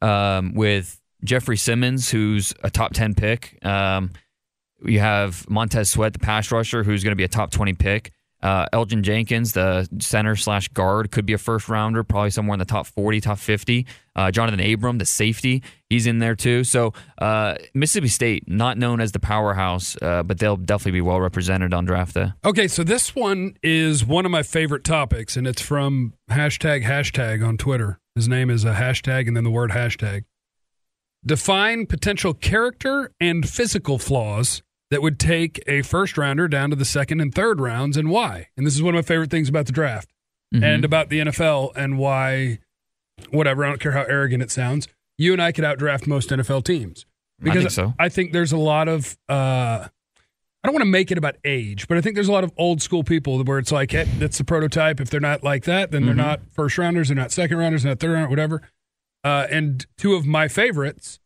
[0.00, 3.58] um, with Jeffery Simmons, who's a top 10 pick.
[3.62, 4.12] Um,
[4.82, 8.12] you have Montez Sweat, the pass rusher, who's going to be a top 20 pick.
[8.42, 12.58] Uh, Elgton Jenkins, the center slash guard, could be a first rounder, probably somewhere in
[12.58, 13.86] the top 40, top 50.
[14.14, 16.64] Uh, Johnathan Abram, the safety, he's in there too.
[16.64, 21.20] So uh, Mississippi State, not known as the powerhouse, uh, but they'll definitely be well
[21.20, 22.32] represented on draft day.
[22.44, 27.46] Okay, so this one is one of my favorite topics, and it's from hashtag hashtag
[27.46, 28.00] on Twitter.
[28.14, 30.24] His name is a hashtag and then the word hashtag.
[31.24, 36.84] Define potential character and physical flaws that would take a first rounder down to the
[36.84, 38.48] second and third rounds and why.
[38.58, 40.10] And this is one of my favorite things about the draft
[40.54, 40.64] Mm-hmm.
[40.64, 42.58] and about the NFL and why,
[43.30, 46.64] whatever, I don't care how arrogant it sounds, you and I could outdraft most NFL
[46.64, 47.06] teams.
[47.42, 47.94] I think so.
[47.98, 49.32] I think there's a lot of, uh,
[49.88, 49.88] I
[50.62, 52.82] don't want to make it about age, but I think there's a lot of old
[52.82, 55.00] school people where it's like, hey, that's the prototype.
[55.00, 56.18] If they're not like that, then they're Mhm.
[56.18, 58.60] not first rounders, they're not second rounders, they're not third round, whatever.
[59.24, 61.18] Uh, and two of my favorites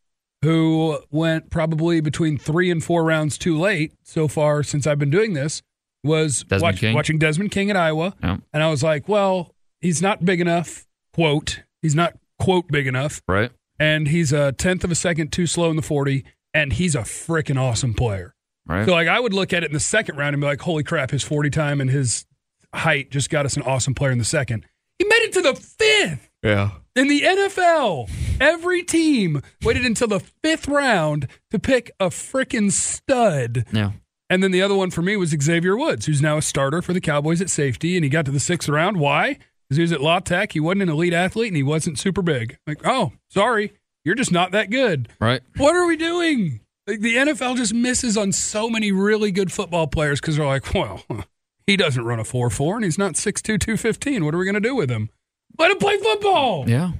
[0.46, 5.11] who went probably between three and four rounds too late so far since I've been
[5.11, 5.61] doing this
[6.04, 8.14] was Desmond watch- watching Desmond King at Iowa.
[8.22, 8.37] Yeah.
[8.52, 11.62] And I was like, well, he's not big enough, quote.
[11.82, 13.20] He's not, quote, big enough.
[13.26, 13.50] Right?
[13.80, 16.24] And he's a tenth of a second too slow in the 40.
[16.54, 18.35] And he's a freaking awesome player.
[18.68, 18.87] Right?
[18.87, 20.85] So, like, I would look at it in the second round and be like, holy
[20.85, 22.24] crap, his 40 time and his
[22.72, 24.64] height just got us an awesome player in the second.
[24.98, 26.70] He made it to the fifth yeah.
[26.96, 28.11] In the NFL.
[28.40, 33.64] Every team waited until the fifth round to pick a freaking stud.
[33.72, 33.92] Yeah.
[34.28, 36.92] And then the other one for me was Xavier Woods, who's now a starter for
[36.92, 37.96] the Cowboys at safety.
[37.96, 38.98] And he got to the sixth round.
[38.98, 39.38] Why?
[39.68, 40.52] Because he was at La Tech.
[40.52, 42.59] He wasn't an elite athlete and he wasn't super big.
[42.66, 43.72] Like, oh, sorry.
[44.04, 45.09] You're just not that good.
[45.20, 45.42] Right?
[45.56, 46.61] What are we doing?
[46.87, 50.72] Like, the NFL just misses on so many really good football players because they're like,
[50.74, 51.02] well,
[51.66, 54.24] he doesn't run a 4 4 and he's not 6'2, 215.
[54.24, 55.11] What are we going to do with him?
[55.59, 56.69] Let him play football.
[56.69, 56.92] Yeah.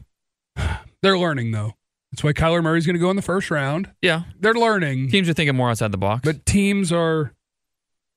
[1.03, 1.75] They're learning, though.
[2.13, 3.91] That's why Kyler Murray's going to go in the first round.
[4.01, 4.23] Yeah.
[4.41, 5.11] They're learning.
[5.11, 6.23] Teams are thinking more outside the box.
[6.25, 7.35] But teams are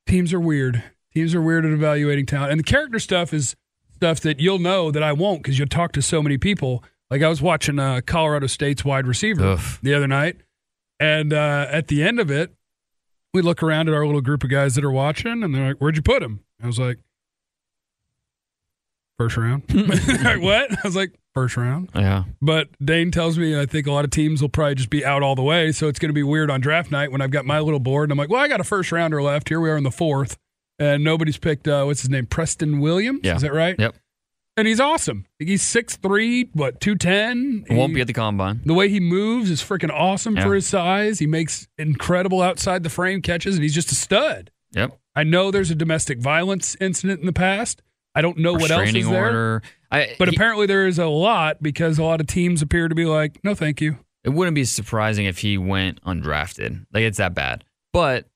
[0.08, 0.84] teams are weird.
[1.14, 3.56] Teams are weird at evaluating talent, and the character stuff is
[3.96, 6.84] stuff that you'll know that I won't because you'll talk to so many people.
[7.10, 9.60] Like I was watching uh, Colorado State's wide receiver Ugh.
[9.82, 10.38] the other night,
[11.00, 12.54] and uh, at the end of it,
[13.34, 15.78] we look around at our little group of guys that are watching, and they're like,
[15.78, 17.00] "Where'd you put him?" I was like,
[19.20, 19.64] first round."
[20.24, 20.72] Like, what?
[20.72, 21.90] I was like, first round.
[21.94, 22.24] yeah.
[22.42, 25.22] But Dane tells me I think a lot of teams will probably just be out
[25.22, 25.72] all the way.
[25.72, 28.06] So it's going to be weird on draft night when I've got my little board
[28.10, 29.50] and I'm like, well, I got a first rounder left.
[29.50, 30.38] Here we are in the fourth.
[30.80, 32.26] And nobody's picked, uh, what's his name?
[32.26, 33.20] Preston Williams?
[33.24, 33.36] Yeah.
[33.36, 33.76] Is that right?
[33.78, 33.96] Yep.
[34.58, 35.26] And he's awesome.
[35.38, 37.66] He's 6'3, what, 210?
[37.78, 38.62] Won't He- be at the combine.
[38.66, 40.44] the way he moves is freaking awesome Yeah.
[40.44, 41.20] for his size.
[41.20, 44.52] He makes incredible outside the frame catches, and he's just a stud.
[44.72, 44.98] Yep.
[45.16, 47.82] I know there's a domestic violence incident in the past.
[48.20, 49.62] I don't know what else is there.
[49.92, 52.94] I, But he- apparently there is a lot because a lot of teams appear to
[52.96, 53.98] be like, no, thank you.
[54.24, 56.86] it wouldn't be surprising if he went undrafted.
[56.94, 57.64] Like it's that bad.
[57.94, 58.28] But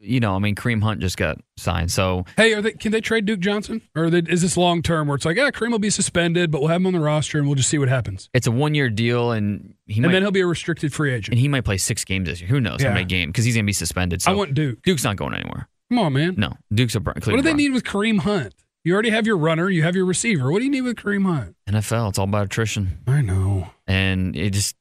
[0.00, 3.00] you know, I mean, Kareem Hunt just got signed, so Hey, are they, can they
[3.00, 5.80] trade Duke Johnson, or they, is this long term where it's like, yeah, Kareem will
[5.80, 8.30] be suspended, but we'll have him on the roster and we'll just see what happens,
[8.32, 11.12] it's a one year deal, and he and might then he'll be a restricted free
[11.12, 11.32] agent.
[11.32, 12.48] and he might play six games this year.
[12.48, 12.88] Who knows Yeah.
[12.90, 13.30] how many games?
[13.30, 14.22] Because he's gonna be suspended.
[14.22, 14.82] So I want Duke.
[14.82, 15.68] Duke's not going anywhere.
[15.90, 16.34] Come on, man.
[16.36, 18.54] No, Duke's a br- What do they Cleveland need with Kareem Hunt?
[18.88, 20.50] You already have your runner, you have your receiver.
[20.50, 21.54] What do you need with Kareem Hunt?
[21.68, 22.08] NFL.
[22.08, 22.96] It's all about attrition.
[23.06, 23.68] I know.
[23.86, 24.76] and it just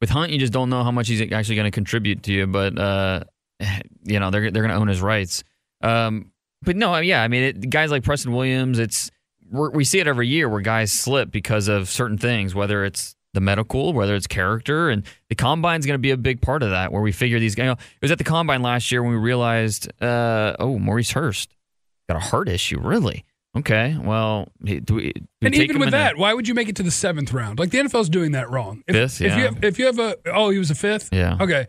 [0.00, 2.46] with Hunt, you just don't know how much he's actually going to contribute to you.
[2.46, 3.24] But uh,
[4.02, 5.44] you know, they're they're going to own his rights.
[5.82, 9.10] Um, but no, yeah, I mean, it, guys like Preston Williams, it's
[9.50, 13.14] we're, we see it every year where guys slip because of certain things, whether it's
[13.34, 16.70] the medical, whether it's character, and the combine's going to be a big part of
[16.70, 16.92] that.
[16.92, 19.12] Where we figure these guys, you know, it was at the combine last year when
[19.12, 21.54] we realized, uh, oh, Maurice Hurst
[22.08, 23.26] got a heart issue, really.
[23.56, 26.68] Okay, well, do we, do And take even with the- that, why would you make
[26.68, 27.58] it to the seventh round?
[27.58, 28.84] Like the NFL's doing that wrong.
[28.86, 31.08] If, Fifth, if you have, if you have a oh, he was a fifth.
[31.12, 31.36] Yeah.
[31.40, 31.66] Okay.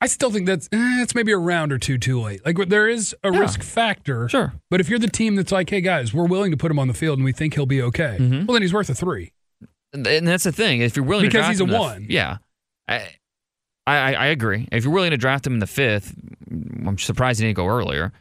[0.00, 2.46] I still think that's eh, it's maybe a round or two too late.
[2.46, 3.40] Like there is a Yeah.
[3.40, 4.28] risk factor.
[4.28, 4.52] Sure.
[4.70, 6.86] But if you're the team that's like, hey guys, we're willing to put him on
[6.88, 8.46] the field and we think he'll be okay, Mhm.
[8.46, 9.32] well then he's worth a three.
[9.92, 10.80] And that's the thing.
[10.80, 12.06] If you're willing Because to draft he's a him in the- one.
[12.08, 12.36] yeah,
[12.86, 13.08] I,
[13.86, 14.68] I I agree.
[14.70, 16.14] If you're willing to draft him in the fifth,
[16.50, 18.12] I'm surprised he didn't go earlier.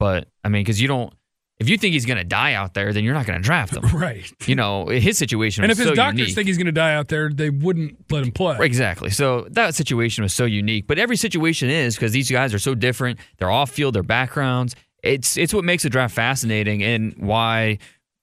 [0.00, 1.12] But I mean, because you don't,
[1.60, 3.74] if you think he's going to die out there, then you're not going to draft
[3.74, 3.82] him.
[3.98, 4.30] Right.
[4.46, 6.34] you know, his situation And if his so doctors unique.
[6.34, 8.56] think he's going to die out there, they wouldn't let him play.
[8.60, 9.10] Exactly.
[9.10, 12.74] So that situation was so unique, but every situation is because these guys are so
[12.74, 13.18] different.
[13.38, 14.76] They're off field, their backgrounds.
[15.02, 17.78] It's it's what makes the draft fascinating and why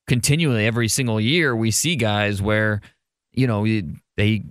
[0.07, 2.81] continually every single year we see guys where
[3.31, 3.65] you know
[4.17, 4.43] they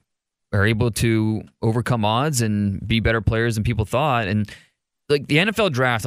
[0.52, 4.50] are able to overcome odds and be better players than people thought and
[5.08, 6.06] like the NFL draft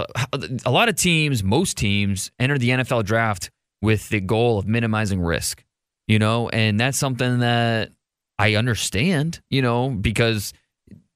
[0.66, 5.22] a lot of teams most teams enter the NFL draft with the goal of minimizing
[5.22, 5.64] risk
[6.08, 6.48] you know?
[6.50, 7.92] And that's something that
[8.40, 10.54] I understand you know because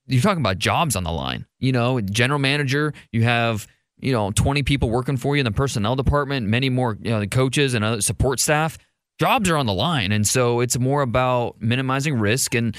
[0.07, 1.99] you're talking about jobs on the line you know?
[2.01, 3.67] General manager you have
[3.99, 7.19] you know 20 people working for you in the personnel department many more you know
[7.19, 8.77] the coaches and other support staff.
[9.19, 12.75] Jobs are on the line and so it's more about minimizing risk and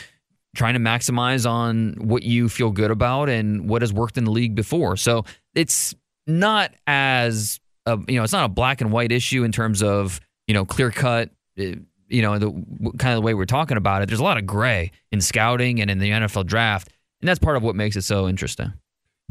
[0.54, 4.30] trying to maximize on what you feel good about and what has worked in the
[4.30, 5.94] league before so it's
[6.26, 10.20] not as a, you know it's not a black and white issue in terms of
[10.46, 11.64] you know clear cut uh,
[12.08, 12.50] you know the
[12.98, 15.80] kind of the way we're talking about it there's a lot of gray in scouting
[15.80, 18.72] and in the NFL draft and that's part of what makes it so interesting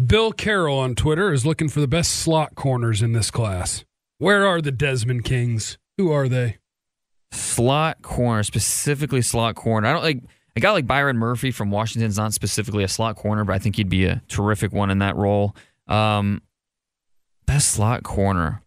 [0.03, 3.84] Bill Carroll on Twitter is looking for the best slot corners in this class.
[4.17, 5.77] Where are the Desmond Kings?
[5.97, 6.57] Who are they?
[7.31, 9.88] slot corner, specifically slot corner.
[9.88, 10.23] I don't like
[10.55, 13.75] a guy like Byron Murphy from Washington's not specifically a slot corner, but I think
[13.77, 15.55] he'd be a terrific one in that role.
[15.87, 16.41] Um,
[17.45, 18.61] best slot corner.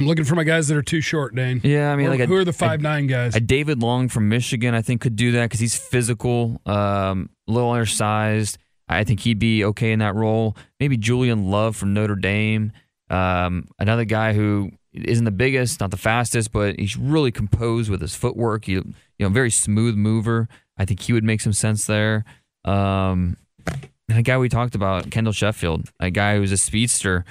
[0.00, 1.60] I'm looking for my guys that are too short, Dane.
[1.62, 3.36] Yeah, I mean, Who- like a, who are the a- five nine guys?
[3.36, 7.52] A David Long from Michigan, I think, could do that because he's physical, um, a
[7.52, 8.56] little undersized.
[8.88, 10.56] I think he'd be okay in that role.
[10.80, 12.72] Maybe Julian Love from Notre Dame,
[13.10, 18.00] um, another guy who isn't the biggest, not the fastest, but he's really composed with
[18.00, 18.64] his footwork.
[18.64, 18.84] He, you
[19.20, 20.48] know, very smooth mover.
[20.80, 22.24] I think he would make some sense there.
[22.64, 23.36] Um,
[24.08, 27.26] and a guy we talked about, Kendall Sheffield, a guy who's a speedster.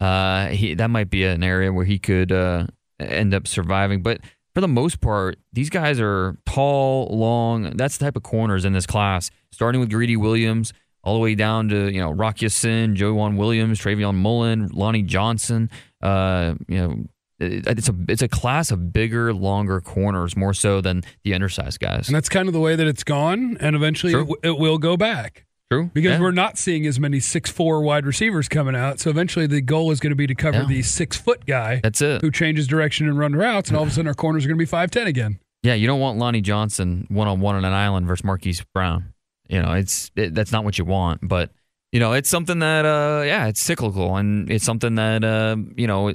[0.00, 2.66] Uh, he that might be an area where he could uh,
[2.98, 4.20] end up surviving, but
[4.54, 7.76] for the most part, these guys are tall, long.
[7.76, 9.30] That's the type of corners in this class.
[9.52, 13.78] Starting with Greedy Williams, all the way down to you know Rock Sin, Joejuan Williams,
[13.78, 15.70] Trayvon Mullen, Lonnie Johnson.
[16.00, 17.04] Uh, you know,
[17.44, 22.08] it's a it's a class of bigger, longer corners more so than the undersized guys.
[22.08, 24.78] and that's kind of the way that it's gone, and eventually it, w- it will
[24.78, 26.20] go back True, because Yeah.
[26.20, 29.00] we're not seeing as many six four wide receivers coming out.
[29.00, 30.66] So eventually the goal is going to be to cover Yeah.
[30.66, 32.20] the six foot guy that's it.
[32.20, 34.58] who changes direction and run routes, and all of a sudden our corners are going
[34.58, 35.38] to be five ten again.
[35.62, 39.14] Yeah, you don't want Lonnie Johnson one on one on an island versus Marquise Brown.
[39.48, 41.26] You know, it's it, that's not what you want.
[41.26, 41.50] But
[41.92, 45.86] you know, it's something that uh, yeah, it's cyclical, and it's something that uh, you
[45.86, 46.14] know,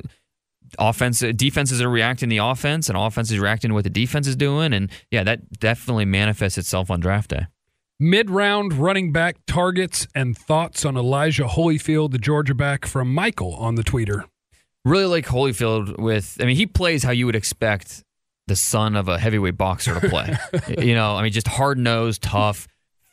[0.77, 4.27] offense defenses are reacting to the offense, and offense is reacting to what the defense
[4.27, 7.47] is doing, and yeah, that definitely manifests itself on draft day.
[7.99, 13.55] Mid round running back targets and thoughts on Elijah Holyfield, the Georgia back from Michael
[13.55, 14.23] on the tweeter.
[14.86, 18.03] Really like Holyfield with, I mean, he plays how you would expect
[18.47, 20.34] the son of a heavyweight boxer to play.
[20.77, 22.67] you know, I mean, just hard nosed, tough,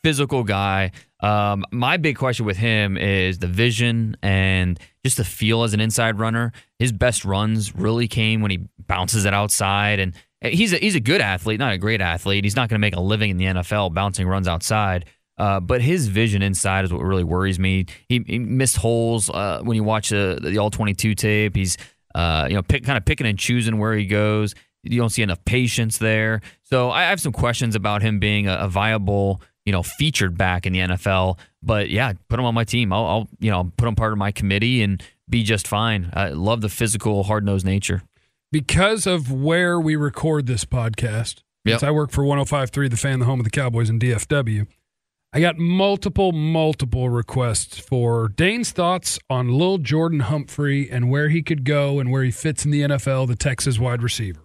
[0.04, 0.92] physical guy.
[1.26, 5.80] Um, my big question with him is the vision and just the feel as an
[5.80, 6.52] inside runner.
[6.78, 11.00] His best runs really came when he bounces it outside, and he's a, he's a
[11.00, 12.44] good athlete, not a great athlete.
[12.44, 15.06] He's not going to make a living in the NFL bouncing runs outside.
[15.36, 17.86] Uh, but his vision inside is what really worries me.
[18.08, 21.56] He, he missed holes uh, when you watch the, the all twenty two tape.
[21.56, 21.76] He's
[22.14, 24.54] uh, you know pick, kind of picking and choosing where he goes.
[24.84, 26.40] You don't see enough patience there.
[26.62, 30.64] So I have some questions about him being a, a viable you know, featured back
[30.64, 31.38] in the NFL.
[31.62, 32.92] But yeah, put him on my team.
[32.92, 36.10] I'll, I'll you know, put him part of my committee and be just fine.
[36.14, 38.02] I love the physical, hard nosed nature.
[38.52, 41.80] Because of where we record this podcast, Yep.
[41.80, 44.68] since I work for 105.3 The Fan, the home of the Cowboys in DFW,
[45.32, 51.42] I got multiple, multiple requests for Dane's thoughts on Lil Jordan Humphrey and where he
[51.42, 54.40] could go and where he fits in the NFL, the Texas wide receiver.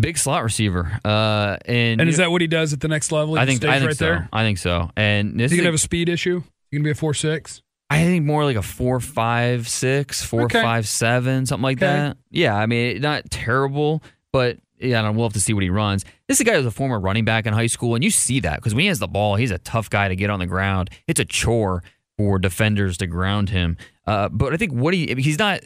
[0.00, 1.00] Big slot receiver.
[1.04, 3.38] Uh, and And is that what he does at the next level?
[3.38, 4.04] I think I think right so.
[4.04, 4.28] there.
[4.32, 4.90] I think so.
[4.96, 6.42] And this Is he gonna have a speed issue?
[6.70, 7.62] He gonna be a four six?
[7.90, 10.60] I think more like a four, five, six, four, Okay.
[10.62, 11.86] five, seven, something like Okay.
[11.86, 12.16] that.
[12.30, 14.02] Yeah, I mean, not terrible,
[14.32, 16.04] but yeah, I don't know, we'll have to see what he runs.
[16.26, 18.40] This is a guy who's a former running back in high school, and you see
[18.40, 20.46] that because when he has the ball, he's a tough guy to get on the
[20.46, 20.90] ground.
[21.06, 21.82] It's a chore
[22.16, 23.76] for defenders to ground him.
[24.06, 25.60] Uh, but I think what he he's not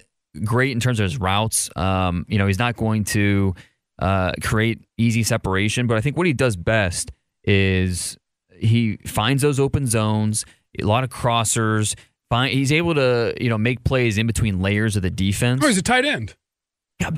[0.45, 1.71] great in terms of his routes.
[1.77, 3.55] Um, you know, he's not going to
[3.99, 5.87] uh, create easy separation.
[5.87, 7.11] But I think what he does best
[7.45, 8.17] is
[8.59, 10.45] he finds those open zones,
[10.79, 11.95] a lot of crossers.
[12.29, 15.63] Find, he's able to you know make plays in between layers of the defense.
[15.65, 16.35] Oh, he's a tight end.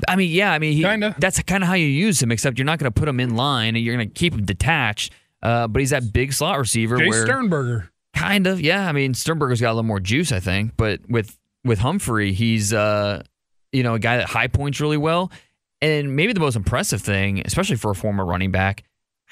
[0.07, 1.15] I mean, yeah, I mean, he, Kinda.
[1.17, 2.31] that's kind of how you use him.
[2.31, 4.45] Except you're not going to put him in line, and you're going to keep him
[4.45, 5.11] detached.
[5.41, 6.97] Uh, but he's that big slot receiver.
[6.97, 7.91] Jay where, Sternberger.
[8.15, 8.87] Kind of, yeah.
[8.87, 10.73] I mean, Sternberger's got a little more juice, I think.
[10.77, 13.23] But with with Humphrey, he's uh,
[13.71, 15.31] you know, a guy that high points really well.
[15.81, 18.83] And maybe the most impressive thing, especially for a former running back,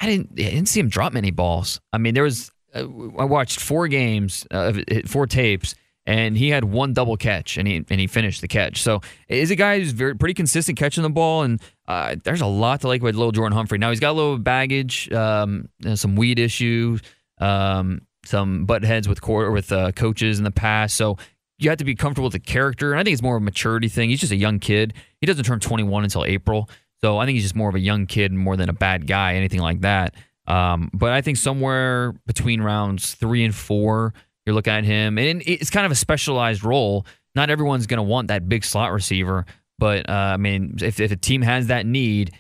[0.02, 1.80] I didn't I didn't see him drop many balls.
[1.94, 4.74] I mean, there was uh, I watched four games, uh,
[5.06, 8.82] four tapes, and he had one double catch, and he and he finished the catch.
[8.82, 12.48] So is a guy who's very pretty consistent catching the ball, and uh, there's a
[12.48, 13.78] lot to like with little Jordan Humphrey.
[13.78, 17.02] Now he's got a little baggage, um, some weed issues,
[17.40, 20.96] um, some butt heads with core with uh, coaches in the past.
[20.96, 21.18] So
[21.60, 23.46] you have to be comfortable with the character, and I think it's more of a
[23.46, 24.10] maturity thing.
[24.10, 24.94] He's just a young kid.
[25.22, 26.70] He doesn't turn 21 until April,
[27.02, 29.36] so I think he's just more of a young kid more than a bad guy,
[29.36, 30.16] anything like that.
[30.48, 34.14] Um, but I think somewhere between rounds three and four,
[34.46, 37.06] you're looking at him, and it's kind of a specialized role.
[37.36, 39.46] Not everyone's going to want that big slot receiver,
[39.78, 42.32] but uh, I mean, if, if a team has that need,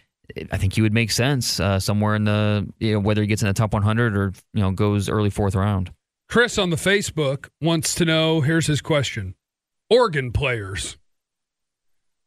[0.51, 3.41] I think he would make sense uh, somewhere in the you know whether he gets
[3.41, 5.91] in the top 100 or you know goes early fourth round.
[6.29, 8.41] Chris on the Facebook wants to know.
[8.41, 9.35] Here's his question:
[9.89, 10.97] Oregon players.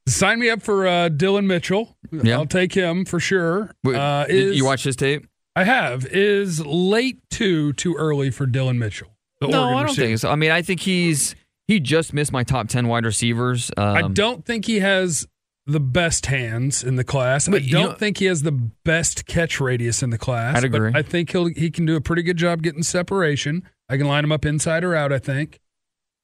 [0.09, 1.97] Sign me up for uh, Dillon Mitchell.
[2.11, 2.35] Yeah.
[2.39, 3.71] I'll take him for sure.
[3.85, 5.27] Wait, Uh, is, you watch his tape?
[5.55, 6.07] I have.
[6.07, 9.09] Is late two too early for Dillon Mitchell?
[9.41, 10.07] the No, Oregon I don't receiver?
[10.09, 10.31] think so.
[10.31, 11.37] I mean, I think he's
[11.69, 13.71] he just missed my top 10 wide receivers.
[13.77, 15.29] Um, I don't think he has
[15.67, 17.47] the best hands in the class.
[17.47, 20.57] I But, you don't know- think he has the best catch radius in the class.
[20.57, 20.91] I'd agree.
[20.91, 23.63] But I think he'll he can do a pretty good job getting separation.
[23.93, 25.13] I can line him up inside or out.
[25.13, 25.61] I think.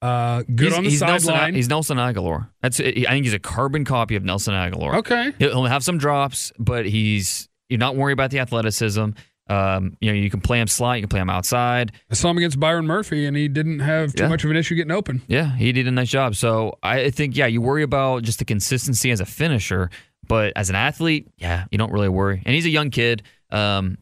[0.01, 1.55] Uh, good he's, on the Nelson, sideline.
[1.55, 2.49] he's Nelson Agholor.
[2.63, 4.95] That's I think he's a carbon copy of Nelson Agholor.
[4.97, 5.33] okay.
[5.39, 9.11] He'll he'll have some drops, but he's you're not worried about the athleticism.
[9.51, 11.93] Um, you know, you can play him slot, you can play him outside.
[12.11, 14.29] I saw him against Byron Murphy, and he didn't have too Yeah.
[14.29, 15.23] much of an issue getting open.
[15.27, 16.37] Yeah, he did a nice job.
[16.37, 19.89] So I think, yeah, you worry about just the consistency as a finisher,
[20.27, 22.43] but as an athlete, yeah, you don't really worry.
[22.45, 23.23] And he's a young kid.
[23.51, 23.97] Um,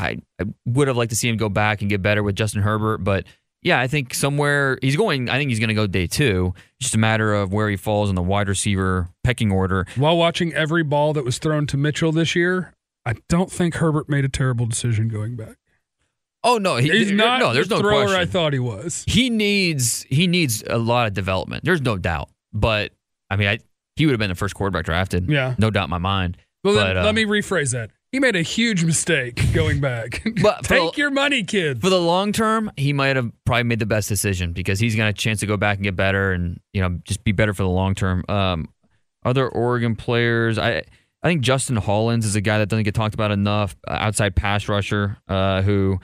[0.00, 2.62] I, I would have liked to see him go back and get better with Justin
[2.62, 3.24] Herbert, but
[3.62, 5.28] yeah, I think somewhere he's going.
[5.28, 6.54] I think he's going to go day two.
[6.80, 9.86] Just a matter of where he falls in the wide receiver pecking order.
[9.96, 14.08] While watching every ball that was thrown to Mitchell this year, I don't think Herbert
[14.08, 15.56] made a terrible decision going back.
[16.44, 17.52] Oh no, he, He's not no.
[17.52, 18.20] There's the no thrower question.
[18.20, 19.04] I thought he was.
[19.08, 21.64] he needs he needs a lot of development.
[21.64, 22.30] There's no doubt.
[22.52, 22.92] But
[23.28, 23.58] I mean, I
[23.96, 25.28] he would have been the first quarterback drafted.
[25.28, 25.56] Yeah.
[25.58, 26.36] no doubt in my mind.
[26.62, 27.90] Well, then, But, uh, let me rephrase that.
[28.10, 30.22] He made a huge mistake going back.
[30.42, 31.80] But Take the- your money, kids.
[31.80, 35.08] For the long term, he might have probably made the best decision because he's got
[35.08, 37.62] a chance to go back and get better and you know just be better for
[37.64, 38.24] the long term.
[38.28, 38.68] Um,
[39.24, 40.84] other Oregon players, I
[41.22, 43.76] I think Justin Hollins is a guy that doesn't get talked about enough.
[43.86, 45.98] Uh, outside pass rusher uh, who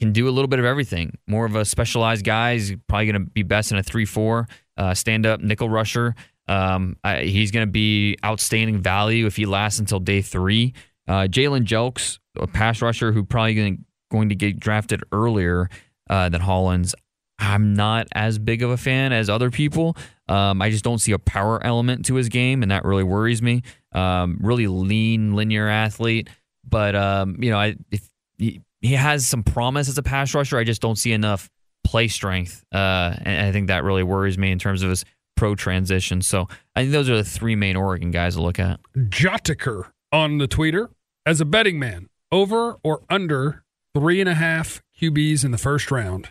[0.00, 1.16] can do a little bit of everything.
[1.28, 2.54] More of a specialized guy.
[2.54, 6.14] He's probably going to be best in a three-four uh, stand-up nickel rusher.
[6.48, 10.74] Um, I, he's going to be outstanding value if he lasts until day three.
[11.06, 15.68] Uh, Jalen Jelks, a pass rusher who probably going to, going to get drafted earlier
[16.08, 16.94] uh, than Hollins.
[17.38, 19.96] I'm not as big of a fan as other people.
[20.28, 23.42] Um, I just don't see a power element to his game, and that really worries
[23.42, 23.62] me.
[23.92, 26.30] Um, really lean, linear athlete,
[26.68, 30.58] but um, you know, I, if he, he has some promise as a pass rusher,
[30.58, 31.50] I just don't see enough
[31.82, 35.04] play strength, uh, and I think that really worries me in terms of his
[35.36, 36.22] pro transition.
[36.22, 38.80] So I think those are the three main Oregon guys to look at.
[38.96, 40.90] Jotiker on the tweeter
[41.26, 45.90] as a betting man, over or under three and a half QBs in the first
[45.90, 46.28] round.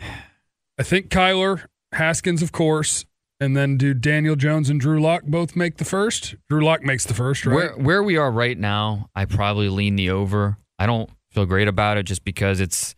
[0.00, 3.04] I think Kyler Haskins, of course,
[3.38, 6.34] and then do Daniel Jones and Drew Lock both make the first?
[6.48, 7.54] Drew Lock makes the first, right?
[7.54, 10.58] Where where we are right now, I probably lean the over.
[10.78, 12.96] I don't feel great about it just because it's.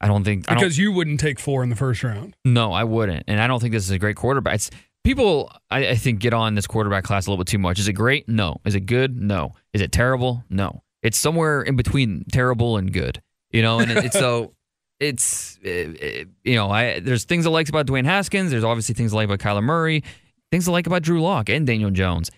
[0.00, 2.36] I don't think I don't, Because you wouldn't take four in the first round.
[2.44, 4.54] no, I wouldn't, and I don't think this is a great quarterback.
[4.54, 4.70] It's
[5.08, 7.78] people I, I think get on this quarterback class a little bit too much.
[7.78, 8.28] Is it great?
[8.28, 8.60] No.
[8.66, 9.18] Is it good?
[9.18, 9.54] No.
[9.72, 10.44] Is it terrible?
[10.50, 10.82] No.
[11.02, 13.22] It's somewhere in between terrible and good.
[13.50, 14.52] You know, and it, it's so
[15.00, 18.50] it's uh, uh, you know I there's things I like about Dwayne Haskins.
[18.50, 20.04] There's obviously things I like about Kyler Murray.
[20.50, 22.30] Things I like about Drew Lock and Daniel Jones.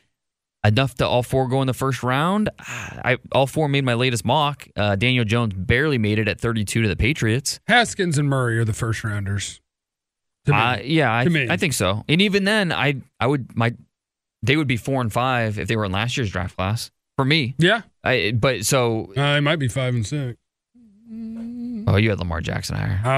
[0.64, 2.50] Enough to all four go in the first round.
[2.60, 4.68] I all four made my latest mock.
[4.76, 7.58] Uh, Daniel Jones barely made it at 32 to the Patriots.
[7.66, 9.60] Haskins and Murray are the first rounders.
[10.46, 10.58] To me.
[10.58, 11.26] Uh, yeah, I.
[11.50, 12.04] I think so.
[12.08, 13.74] And even then, I I would my
[14.42, 17.24] they would be four and five if they were in last year's draft class for
[17.26, 17.54] me.
[17.58, 20.38] yeah, I, but so uh, it might be five and six.
[21.86, 23.00] oh, you had Lamar Jackson higher.
[23.04, 23.08] Uh,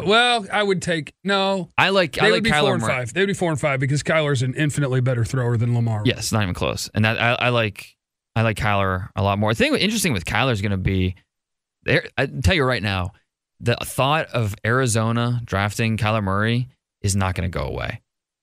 [0.00, 1.70] I, well, I would take no.
[1.78, 2.92] I like They I would like be four and Murray.
[2.92, 3.12] five.
[3.14, 6.02] They would be four and five because Kyler's an infinitely better thrower than Lamar.
[6.04, 6.90] Yes, not even close.
[6.94, 7.96] And that I, I like
[8.34, 9.52] I like Kyler a lot more.
[9.52, 11.14] The thing interesting with Kyler is going to be
[11.84, 12.06] there.
[12.18, 13.12] I tell you right now,
[13.62, 16.68] the thought of Arizona drafting Kyler Murray
[17.00, 18.00] is not going to go away.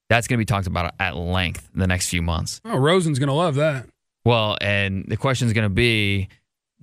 [0.08, 2.60] That's going to be talked about at length in the next few months.
[2.64, 3.86] Oh, Rosen's gonna love that.
[4.24, 6.28] Well, and the question is going to be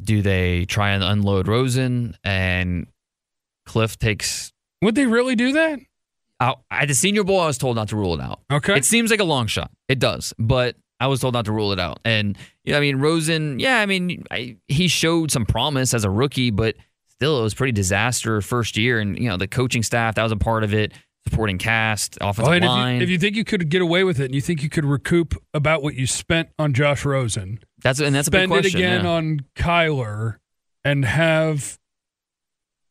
[0.02, 2.88] do they try and unload Rosen and
[3.66, 5.80] Cliff takes Would they really do that?
[6.40, 8.42] out at the senior bowl I was told not to rule it out.
[8.52, 8.78] Okay.
[8.78, 9.72] It seems like a long shot.
[9.90, 12.00] It does, but I was told not to rule it out.
[12.06, 16.10] And yeah, I mean Rosen, yeah, I mean I, he showed some promise as a
[16.12, 16.76] rookie, but
[17.18, 19.00] still it was pretty disaster first year.
[19.00, 20.94] And you know the coaching staff that was a part of it,
[21.28, 22.98] supporting cast, offensive Oh, and if line.
[22.98, 24.86] you, if you think you could get away with it, and you think you could
[24.86, 28.80] recoup about what you spent on Josh Rosen, that's and that's a big spend question.
[28.80, 29.12] it again yeah.
[29.12, 30.38] on Kyler,
[30.86, 31.78] and have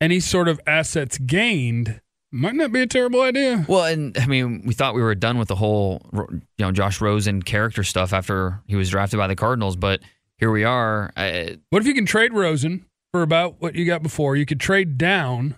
[0.01, 2.01] any sort of assets gained,
[2.31, 3.65] might not be a terrible idea.
[3.67, 7.01] Well, and I mean, we thought we were done with the whole, you know, Josh
[7.01, 10.01] Rosen character stuff after he was drafted by the Cardinals, but
[10.37, 11.11] here we are.
[11.17, 12.85] I, What if you can trade Rosen
[13.17, 14.37] for about what you got before?
[14.37, 15.57] You could trade down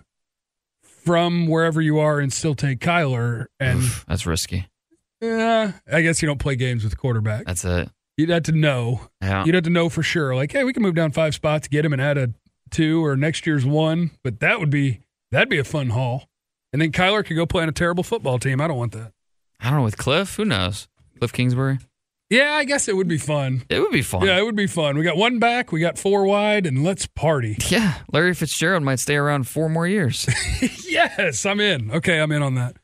[0.81, 3.47] from wherever you are and still take Kyler.
[3.59, 4.67] And oof, that's risky.
[5.19, 7.45] Yeah, I guess you don't play games with quarterback.
[7.45, 7.89] That's it.
[8.15, 9.01] You'd have to know.
[9.21, 9.43] Yeah.
[9.43, 10.35] You'd have to know for sure.
[10.35, 12.29] Like, hey, we can move down five spots, get him, and add a
[12.69, 14.11] two or next year's one.
[14.23, 15.01] But that would be
[15.31, 16.29] that'd be a fun haul.
[16.71, 18.61] And then Kyler could go play on a terrible football team.
[18.61, 19.11] I don't want that.
[19.59, 20.37] I don't know with Cliff.
[20.37, 20.87] Who knows?
[21.17, 21.79] Cliff Kingsbury.
[22.29, 23.63] Yeah, I guess it would be fun.
[23.69, 24.23] It would be fun.
[24.25, 24.97] Yeah, it would be fun.
[24.97, 27.57] We got one back, we got four wide, and let's party.
[27.69, 30.27] Yeah, Larry Fitzgerald might stay around four more years.
[30.87, 31.89] yes, I'm in.
[31.91, 32.77] Okay, I'm in on that.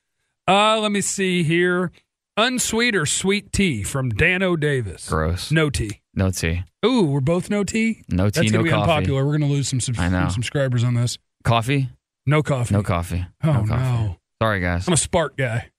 [0.48, 1.92] Uh, let me see here.
[2.38, 5.08] Unsweet or sweet tea from Dano Davis.
[5.10, 5.52] Gross.
[5.52, 6.02] No tea.
[6.14, 6.64] No tea.
[6.86, 8.04] Ooh, we're both no tea.
[8.10, 8.42] No tea.
[8.42, 8.92] That's no gonna be coffee.
[8.92, 9.26] unpopular.
[9.26, 10.22] We're gonna lose some, sub- I know.
[10.22, 11.18] some subscribers on this.
[11.44, 11.90] Coffee.
[12.26, 12.74] No coffee.
[12.74, 13.26] No coffee.
[13.44, 13.74] Oh no coffee.
[13.84, 14.18] no.
[14.42, 14.88] Sorry, guys.
[14.88, 15.70] I'm a Spark guy.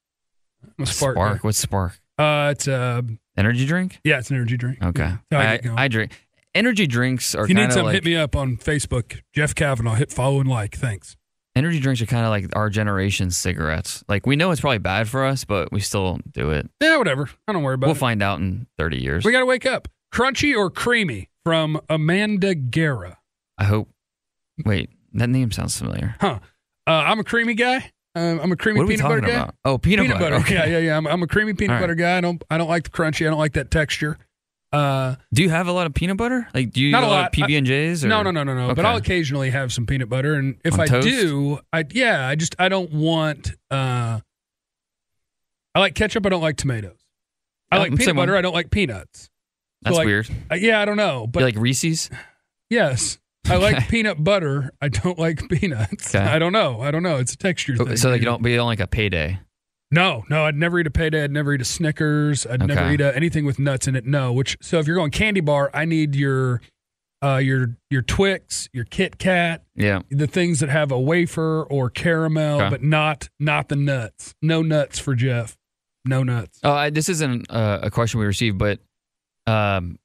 [0.79, 1.15] I'm a Spark.
[1.17, 1.45] Spark.
[1.45, 2.01] What's Spark?
[2.19, 3.03] Uh, it's uh,
[3.37, 4.01] Energy drink.
[4.05, 4.83] yeah, it's an energy drink.
[4.83, 5.13] Okay.
[5.33, 5.89] I I.
[5.89, 6.13] Drink.
[6.55, 9.95] Energy drinks are If you need something, like hit me up on Facebook, Jeff Cavanaugh.
[9.95, 10.77] Hit follow and like.
[10.77, 11.17] Thanks.
[11.55, 14.03] energy drinks are kind of like our generation's cigarettes.
[14.09, 16.71] Like we know it's probably bad for us, but we still do it.
[16.81, 17.29] Yeah, whatever.
[17.47, 17.99] I don't worry about We'll it.
[17.99, 19.25] find out in 30 years.
[19.25, 19.89] We got to wake up.
[20.15, 23.19] Crunchy or creamy from Amanda Guerra.
[23.59, 23.91] I hope.
[24.65, 26.17] Wait, that name sounds familiar.
[26.21, 26.39] Huh.
[26.87, 27.93] Uh, I'm a creamy guy.
[28.17, 29.29] Um, I'm a creamy What are we peanut butter guy.
[29.43, 29.55] about?
[29.65, 30.37] Oh, peanut, Peanut butter.
[30.37, 30.55] Okay.
[30.55, 30.97] Yeah, yeah, yeah.
[30.97, 31.81] I'm, I'm a creamy peanut right.
[31.81, 32.17] butter guy.
[32.17, 32.43] I don't.
[32.51, 33.27] I don't like the crunchy.
[33.27, 34.17] I don't like that texture.
[34.73, 36.49] Uh, Do you have a lot of peanut butter?
[36.53, 38.05] Like, do you Not eat a lot of PB and J's?
[38.05, 38.75] no, no, no, no, no.
[38.75, 41.07] But I'll occasionally have some peanut butter, and if On I toast?
[41.07, 43.53] do, I yeah, I just I don't want.
[43.71, 44.21] Uh,
[45.75, 46.25] I like ketchup.
[46.27, 46.97] I don't like tomatoes.
[47.71, 48.33] I Yeah, like I'm peanut butter.
[48.33, 48.39] one.
[48.39, 49.31] I don't like peanuts.
[49.83, 50.29] That's like- weird.
[50.51, 52.11] Uh, yeah, I don't know, but you like Reese's?
[52.71, 54.73] yes, I like peanut butter.
[54.81, 56.15] I don't like peanuts.
[56.15, 56.25] Okay.
[56.25, 56.81] I don't know.
[56.81, 57.17] I don't know.
[57.17, 57.97] It's a texture thing.
[57.97, 59.39] so like you don't, you don't like a payday.
[59.93, 61.23] No, no, I'd never eat a payday.
[61.23, 62.45] I'd never eat a Snickers.
[62.45, 64.05] I'd never eat a, anything with nuts in it.
[64.05, 64.33] No.
[64.33, 66.61] Which so if you're going candy bar, I need your
[67.23, 70.01] uh, your your Twix, your Kit Kat, Yeah.
[70.11, 72.69] the things that have a wafer or caramel, Okay.
[72.71, 74.35] but not not the nuts.
[74.43, 75.57] No nuts for Jeff.
[76.05, 76.59] No nuts.
[76.65, 78.81] Oh, I, this isn't uh, a question we received, but
[79.47, 79.99] um,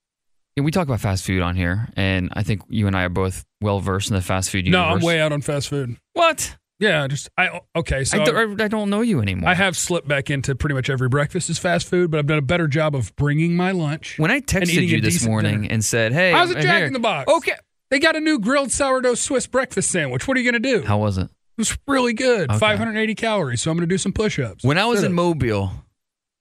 [0.55, 3.09] yeah, we talk about fast food on here, and I think you and I are
[3.09, 4.83] both well versed in the fast food No.
[4.83, 5.97] I'm way out on fast food.
[6.13, 6.57] What?
[6.79, 8.03] Yeah, just I okay.
[8.03, 9.47] So I, don't, I don't know you anymore.
[9.49, 12.39] I have slipped back into pretty much every breakfast is fast food, but I've done
[12.39, 14.17] a better job of bringing my lunch.
[14.17, 15.73] when I texted you this morning dinner.
[15.73, 17.31] and said, "Hey, How's it I'm Jack here." in the Box?
[17.31, 17.53] Okay.
[17.91, 20.27] They got a new grilled sourdough Swiss breakfast sandwich.
[20.27, 20.83] What are you going to do?
[20.87, 21.25] How was it?
[21.25, 22.49] It was really good.
[22.49, 22.57] Okay.
[22.57, 23.61] 580 calories.
[23.61, 24.63] So I'm going to do some push-ups.
[24.63, 25.15] When I was Shut in up.
[25.17, 25.71] Mobile,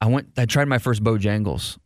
[0.01, 0.29] I went.
[0.39, 1.77] I tried my first Bojangles.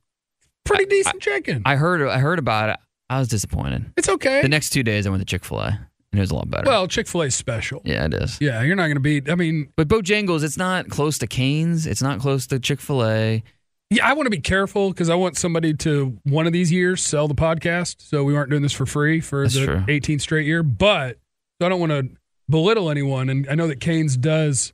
[0.65, 1.63] Pretty decent chicken.
[1.65, 2.07] I heard.
[2.09, 2.77] I heard about it.
[3.11, 3.93] I was disappointed.
[3.97, 4.43] it's okay.
[4.43, 6.51] The next two days, I went to Chick Fil A, and it was a lot
[6.51, 6.65] better.
[6.67, 7.83] well, Chick Fil A is special.
[7.85, 8.39] yeah, it is.
[8.41, 9.29] Yeah, you're not going to beat.
[9.31, 11.87] I mean, But Bojangles, it's not close to Canes.
[11.87, 13.43] It's not close to Chick Fil A.
[13.91, 17.03] Yeah, I want to be careful because I want somebody to one of these years
[17.03, 19.77] sell the podcast, so we aren't doing this for free for That's the true.
[19.87, 20.63] 18th straight year.
[20.63, 21.19] But
[21.61, 22.09] so I don't want to
[22.49, 24.73] belittle anyone, and I know that Canes does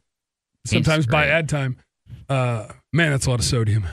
[0.65, 1.77] sometimes buy ad time.
[2.29, 3.85] Uh, man, that's a lot of sodium.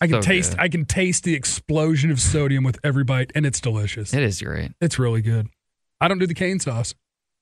[0.00, 0.50] I can So taste.
[0.52, 0.60] good.
[0.60, 4.14] I can taste the explosion of sodium with every bite, and it's delicious.
[4.14, 4.72] It is great.
[4.80, 5.48] It's really good.
[6.00, 6.94] I don't do the cane sauce.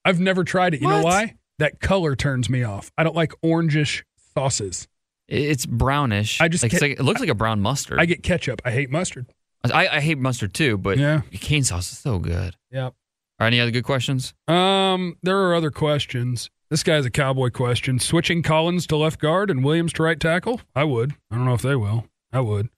[0.05, 0.81] I've never tried it.
[0.81, 1.35] You know why?
[1.59, 2.91] That color turns me off.
[2.97, 4.03] I don't like orangish
[4.35, 4.89] sauces.
[5.29, 6.41] It's brownish.
[6.41, 7.99] I just like, it's like it looks like a brown mustard.
[7.99, 8.63] I get ketchup.
[8.65, 9.27] I hate mustard.
[9.65, 11.23] I, I hate mustard too, but Yeah.
[11.33, 12.55] cane sauce is so good.
[12.71, 12.83] Yep.
[12.85, 12.95] All
[13.41, 14.33] right, any other good questions?
[14.47, 16.49] Um, there are other questions.
[16.71, 17.99] This guy's a cowboy question.
[17.99, 20.61] Switching Collins to left guard and Williams to right tackle?
[20.75, 21.15] I would.
[21.31, 22.07] I don't know if they will.
[22.37, 22.69] I would.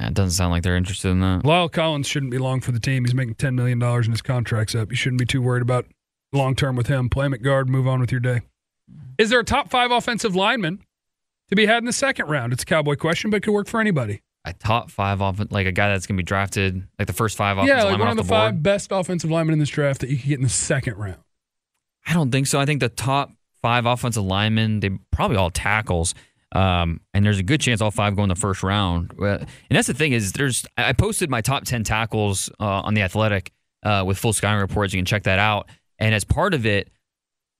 [0.00, 1.44] It doesn't sound like they're interested in that.
[1.44, 3.04] La'el Collins shouldn't be long for the team.
[3.04, 4.90] He's making $10 million and his contract's up.
[4.90, 5.86] You shouldn't be too worried about
[6.32, 7.08] long term with him.
[7.08, 8.40] Play him at guard, move on with your day.
[9.16, 10.80] Is there a top five offensive lineman
[11.48, 12.52] to be had in the second round?
[12.52, 14.22] It's a cowboy question, but it could work for anybody.
[14.44, 17.56] A top five off, like a guy that's gonna be drafted, like the first five
[17.66, 20.16] yeah, like one of the, the five best offensive linemen in this draft that you
[20.18, 21.18] could get in the second round.
[22.06, 22.60] I don't think so.
[22.60, 23.32] I think the top
[23.62, 26.14] five offensive linemen, they probably all tackles.
[26.52, 29.12] Um, and there's a good chance all five go in the first round.
[29.18, 33.02] And that's the thing is, there's I posted my top ten tackles uh, on the
[33.02, 34.92] Athletic uh, with full scouting reports.
[34.92, 35.68] You can check that out.
[35.98, 36.90] And as part of it,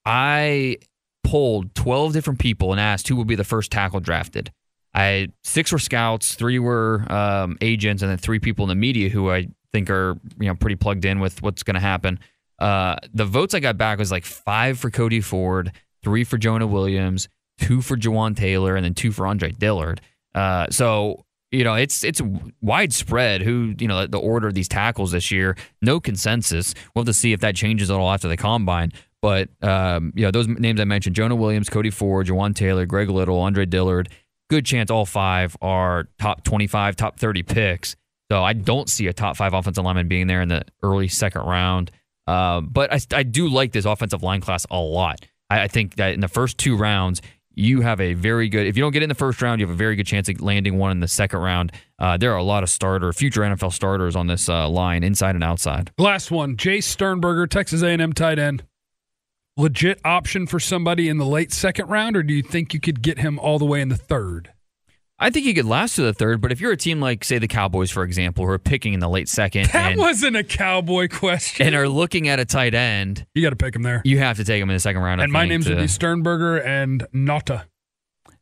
[0.04, 0.76] I
[1.24, 4.52] polled 12 different people and asked who would be the first tackle drafted.
[4.94, 9.10] I six were scouts, three were um, agents, and then three people in the media
[9.10, 12.18] who I think are you know pretty plugged in with what's going to happen.
[12.58, 15.72] Uh, the votes I got back was like five for Cody Ford,
[16.02, 17.28] three for Jonah Williams,
[17.58, 20.00] two for Jawaan Taylor, and then two for Andre Dillard.
[20.34, 22.20] Uh, so you know it's it's
[22.60, 25.56] widespread who you know the order of these tackles this year.
[25.80, 26.74] No consensus.
[26.94, 28.92] We'll have to see if that changes at all after the combine.
[29.22, 33.08] But um, you know those names I mentioned: Jonah Williams, Cody Ford, Jawaan Taylor, Greg
[33.08, 34.08] Little, Andre Dillard.
[34.48, 37.96] Good chance all five are top twenty-five, top thirty picks.
[38.30, 41.42] So I don't see a top five offensive lineman being there in the early second
[41.42, 41.90] round.
[42.26, 45.24] Uh, but I, I do like this offensive line class a lot.
[45.48, 47.22] I, I think that in the first two rounds,
[47.56, 48.66] you have a very good.
[48.66, 50.40] If you don't get in the first round, you have a very good chance of
[50.40, 51.72] landing one in the second round.
[51.98, 55.34] Uh, there are a lot of starter, future NFL starters on this uh, line, inside
[55.34, 55.90] and outside.
[55.98, 58.64] Last one, Jace Sternberger, Texas A&M tight end.
[59.56, 63.00] Legit option for somebody in the late second round, or do you think you could
[63.00, 64.52] get him all the way in the third?
[65.18, 67.38] I think he could last to the third, but if you're a team like, say,
[67.38, 70.44] the Cowboys, for example, who are picking in the late second That and, wasn't a
[70.44, 71.66] cowboy question.
[71.66, 74.02] and are looking at a tight end, you got to pick him there.
[74.04, 75.22] you have to take him in the second round.
[75.22, 77.64] I and my think, names to- would be Sternberger and Nauta.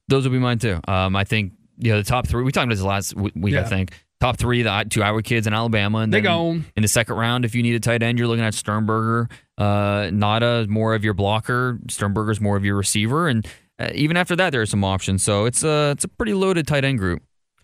[0.09, 0.81] Those would be mine too.
[0.89, 2.43] Um, I think you know the top three.
[2.43, 3.55] We talked about this last week.
[3.55, 6.65] I think top three, the two Iowa kids in Alabama, and They gone.
[6.77, 7.45] in the second round.
[7.45, 9.29] If you need a tight end, you're looking at Sternberger.
[9.57, 11.79] Uh, Nauta is more of your blocker.
[11.89, 13.47] Sternberger's more of your receiver, and
[13.79, 15.23] uh, even after that, there are some options.
[15.23, 17.23] So it's a it's a pretty loaded tight end group.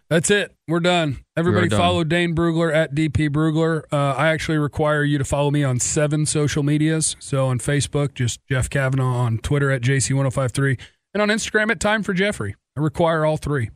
[0.09, 0.53] That's it.
[0.67, 1.19] We're done.
[1.37, 1.79] Everybody done.
[1.79, 3.85] follow Dane Brugler at DP Brugler.
[3.93, 7.15] Uh, I actually require you to follow me on seven social medias.
[7.21, 9.05] So on Facebook, just Jeff Cavanaugh.
[9.05, 10.81] On Twitter at JC1053.
[11.15, 12.57] And on Instagram at Time for Jeffrey.
[12.77, 13.71] I require all three.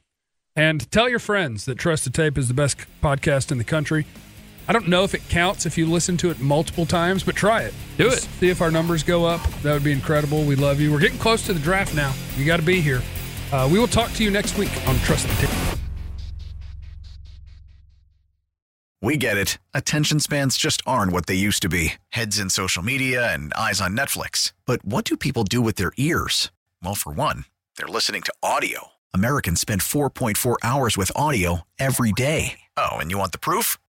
[0.56, 4.04] And tell your friends that Trust the Tape is the best podcast in the country.
[4.66, 7.62] I don't know if it counts if you listen to it multiple times, but try
[7.62, 7.74] it.
[7.98, 8.30] Do Just it.
[8.40, 9.42] See if our numbers go up.
[9.62, 10.44] That would be incredible.
[10.44, 10.90] We love you.
[10.90, 12.14] We're getting close to the draft now.
[12.36, 13.02] You got to be here.
[13.52, 15.78] Uh, we will talk to you next week on Trust the Tape.
[19.02, 19.58] We get it.
[19.74, 23.82] Attention spans just aren't what they used to be heads in social media and eyes
[23.82, 24.54] on Netflix.
[24.64, 26.50] But what do people do with their ears?
[26.82, 27.44] Well, for one,
[27.76, 28.92] they're listening to audio.
[29.12, 32.60] Americans spend 4.4 hours with audio every day.
[32.78, 33.76] Oh, and you want the proof?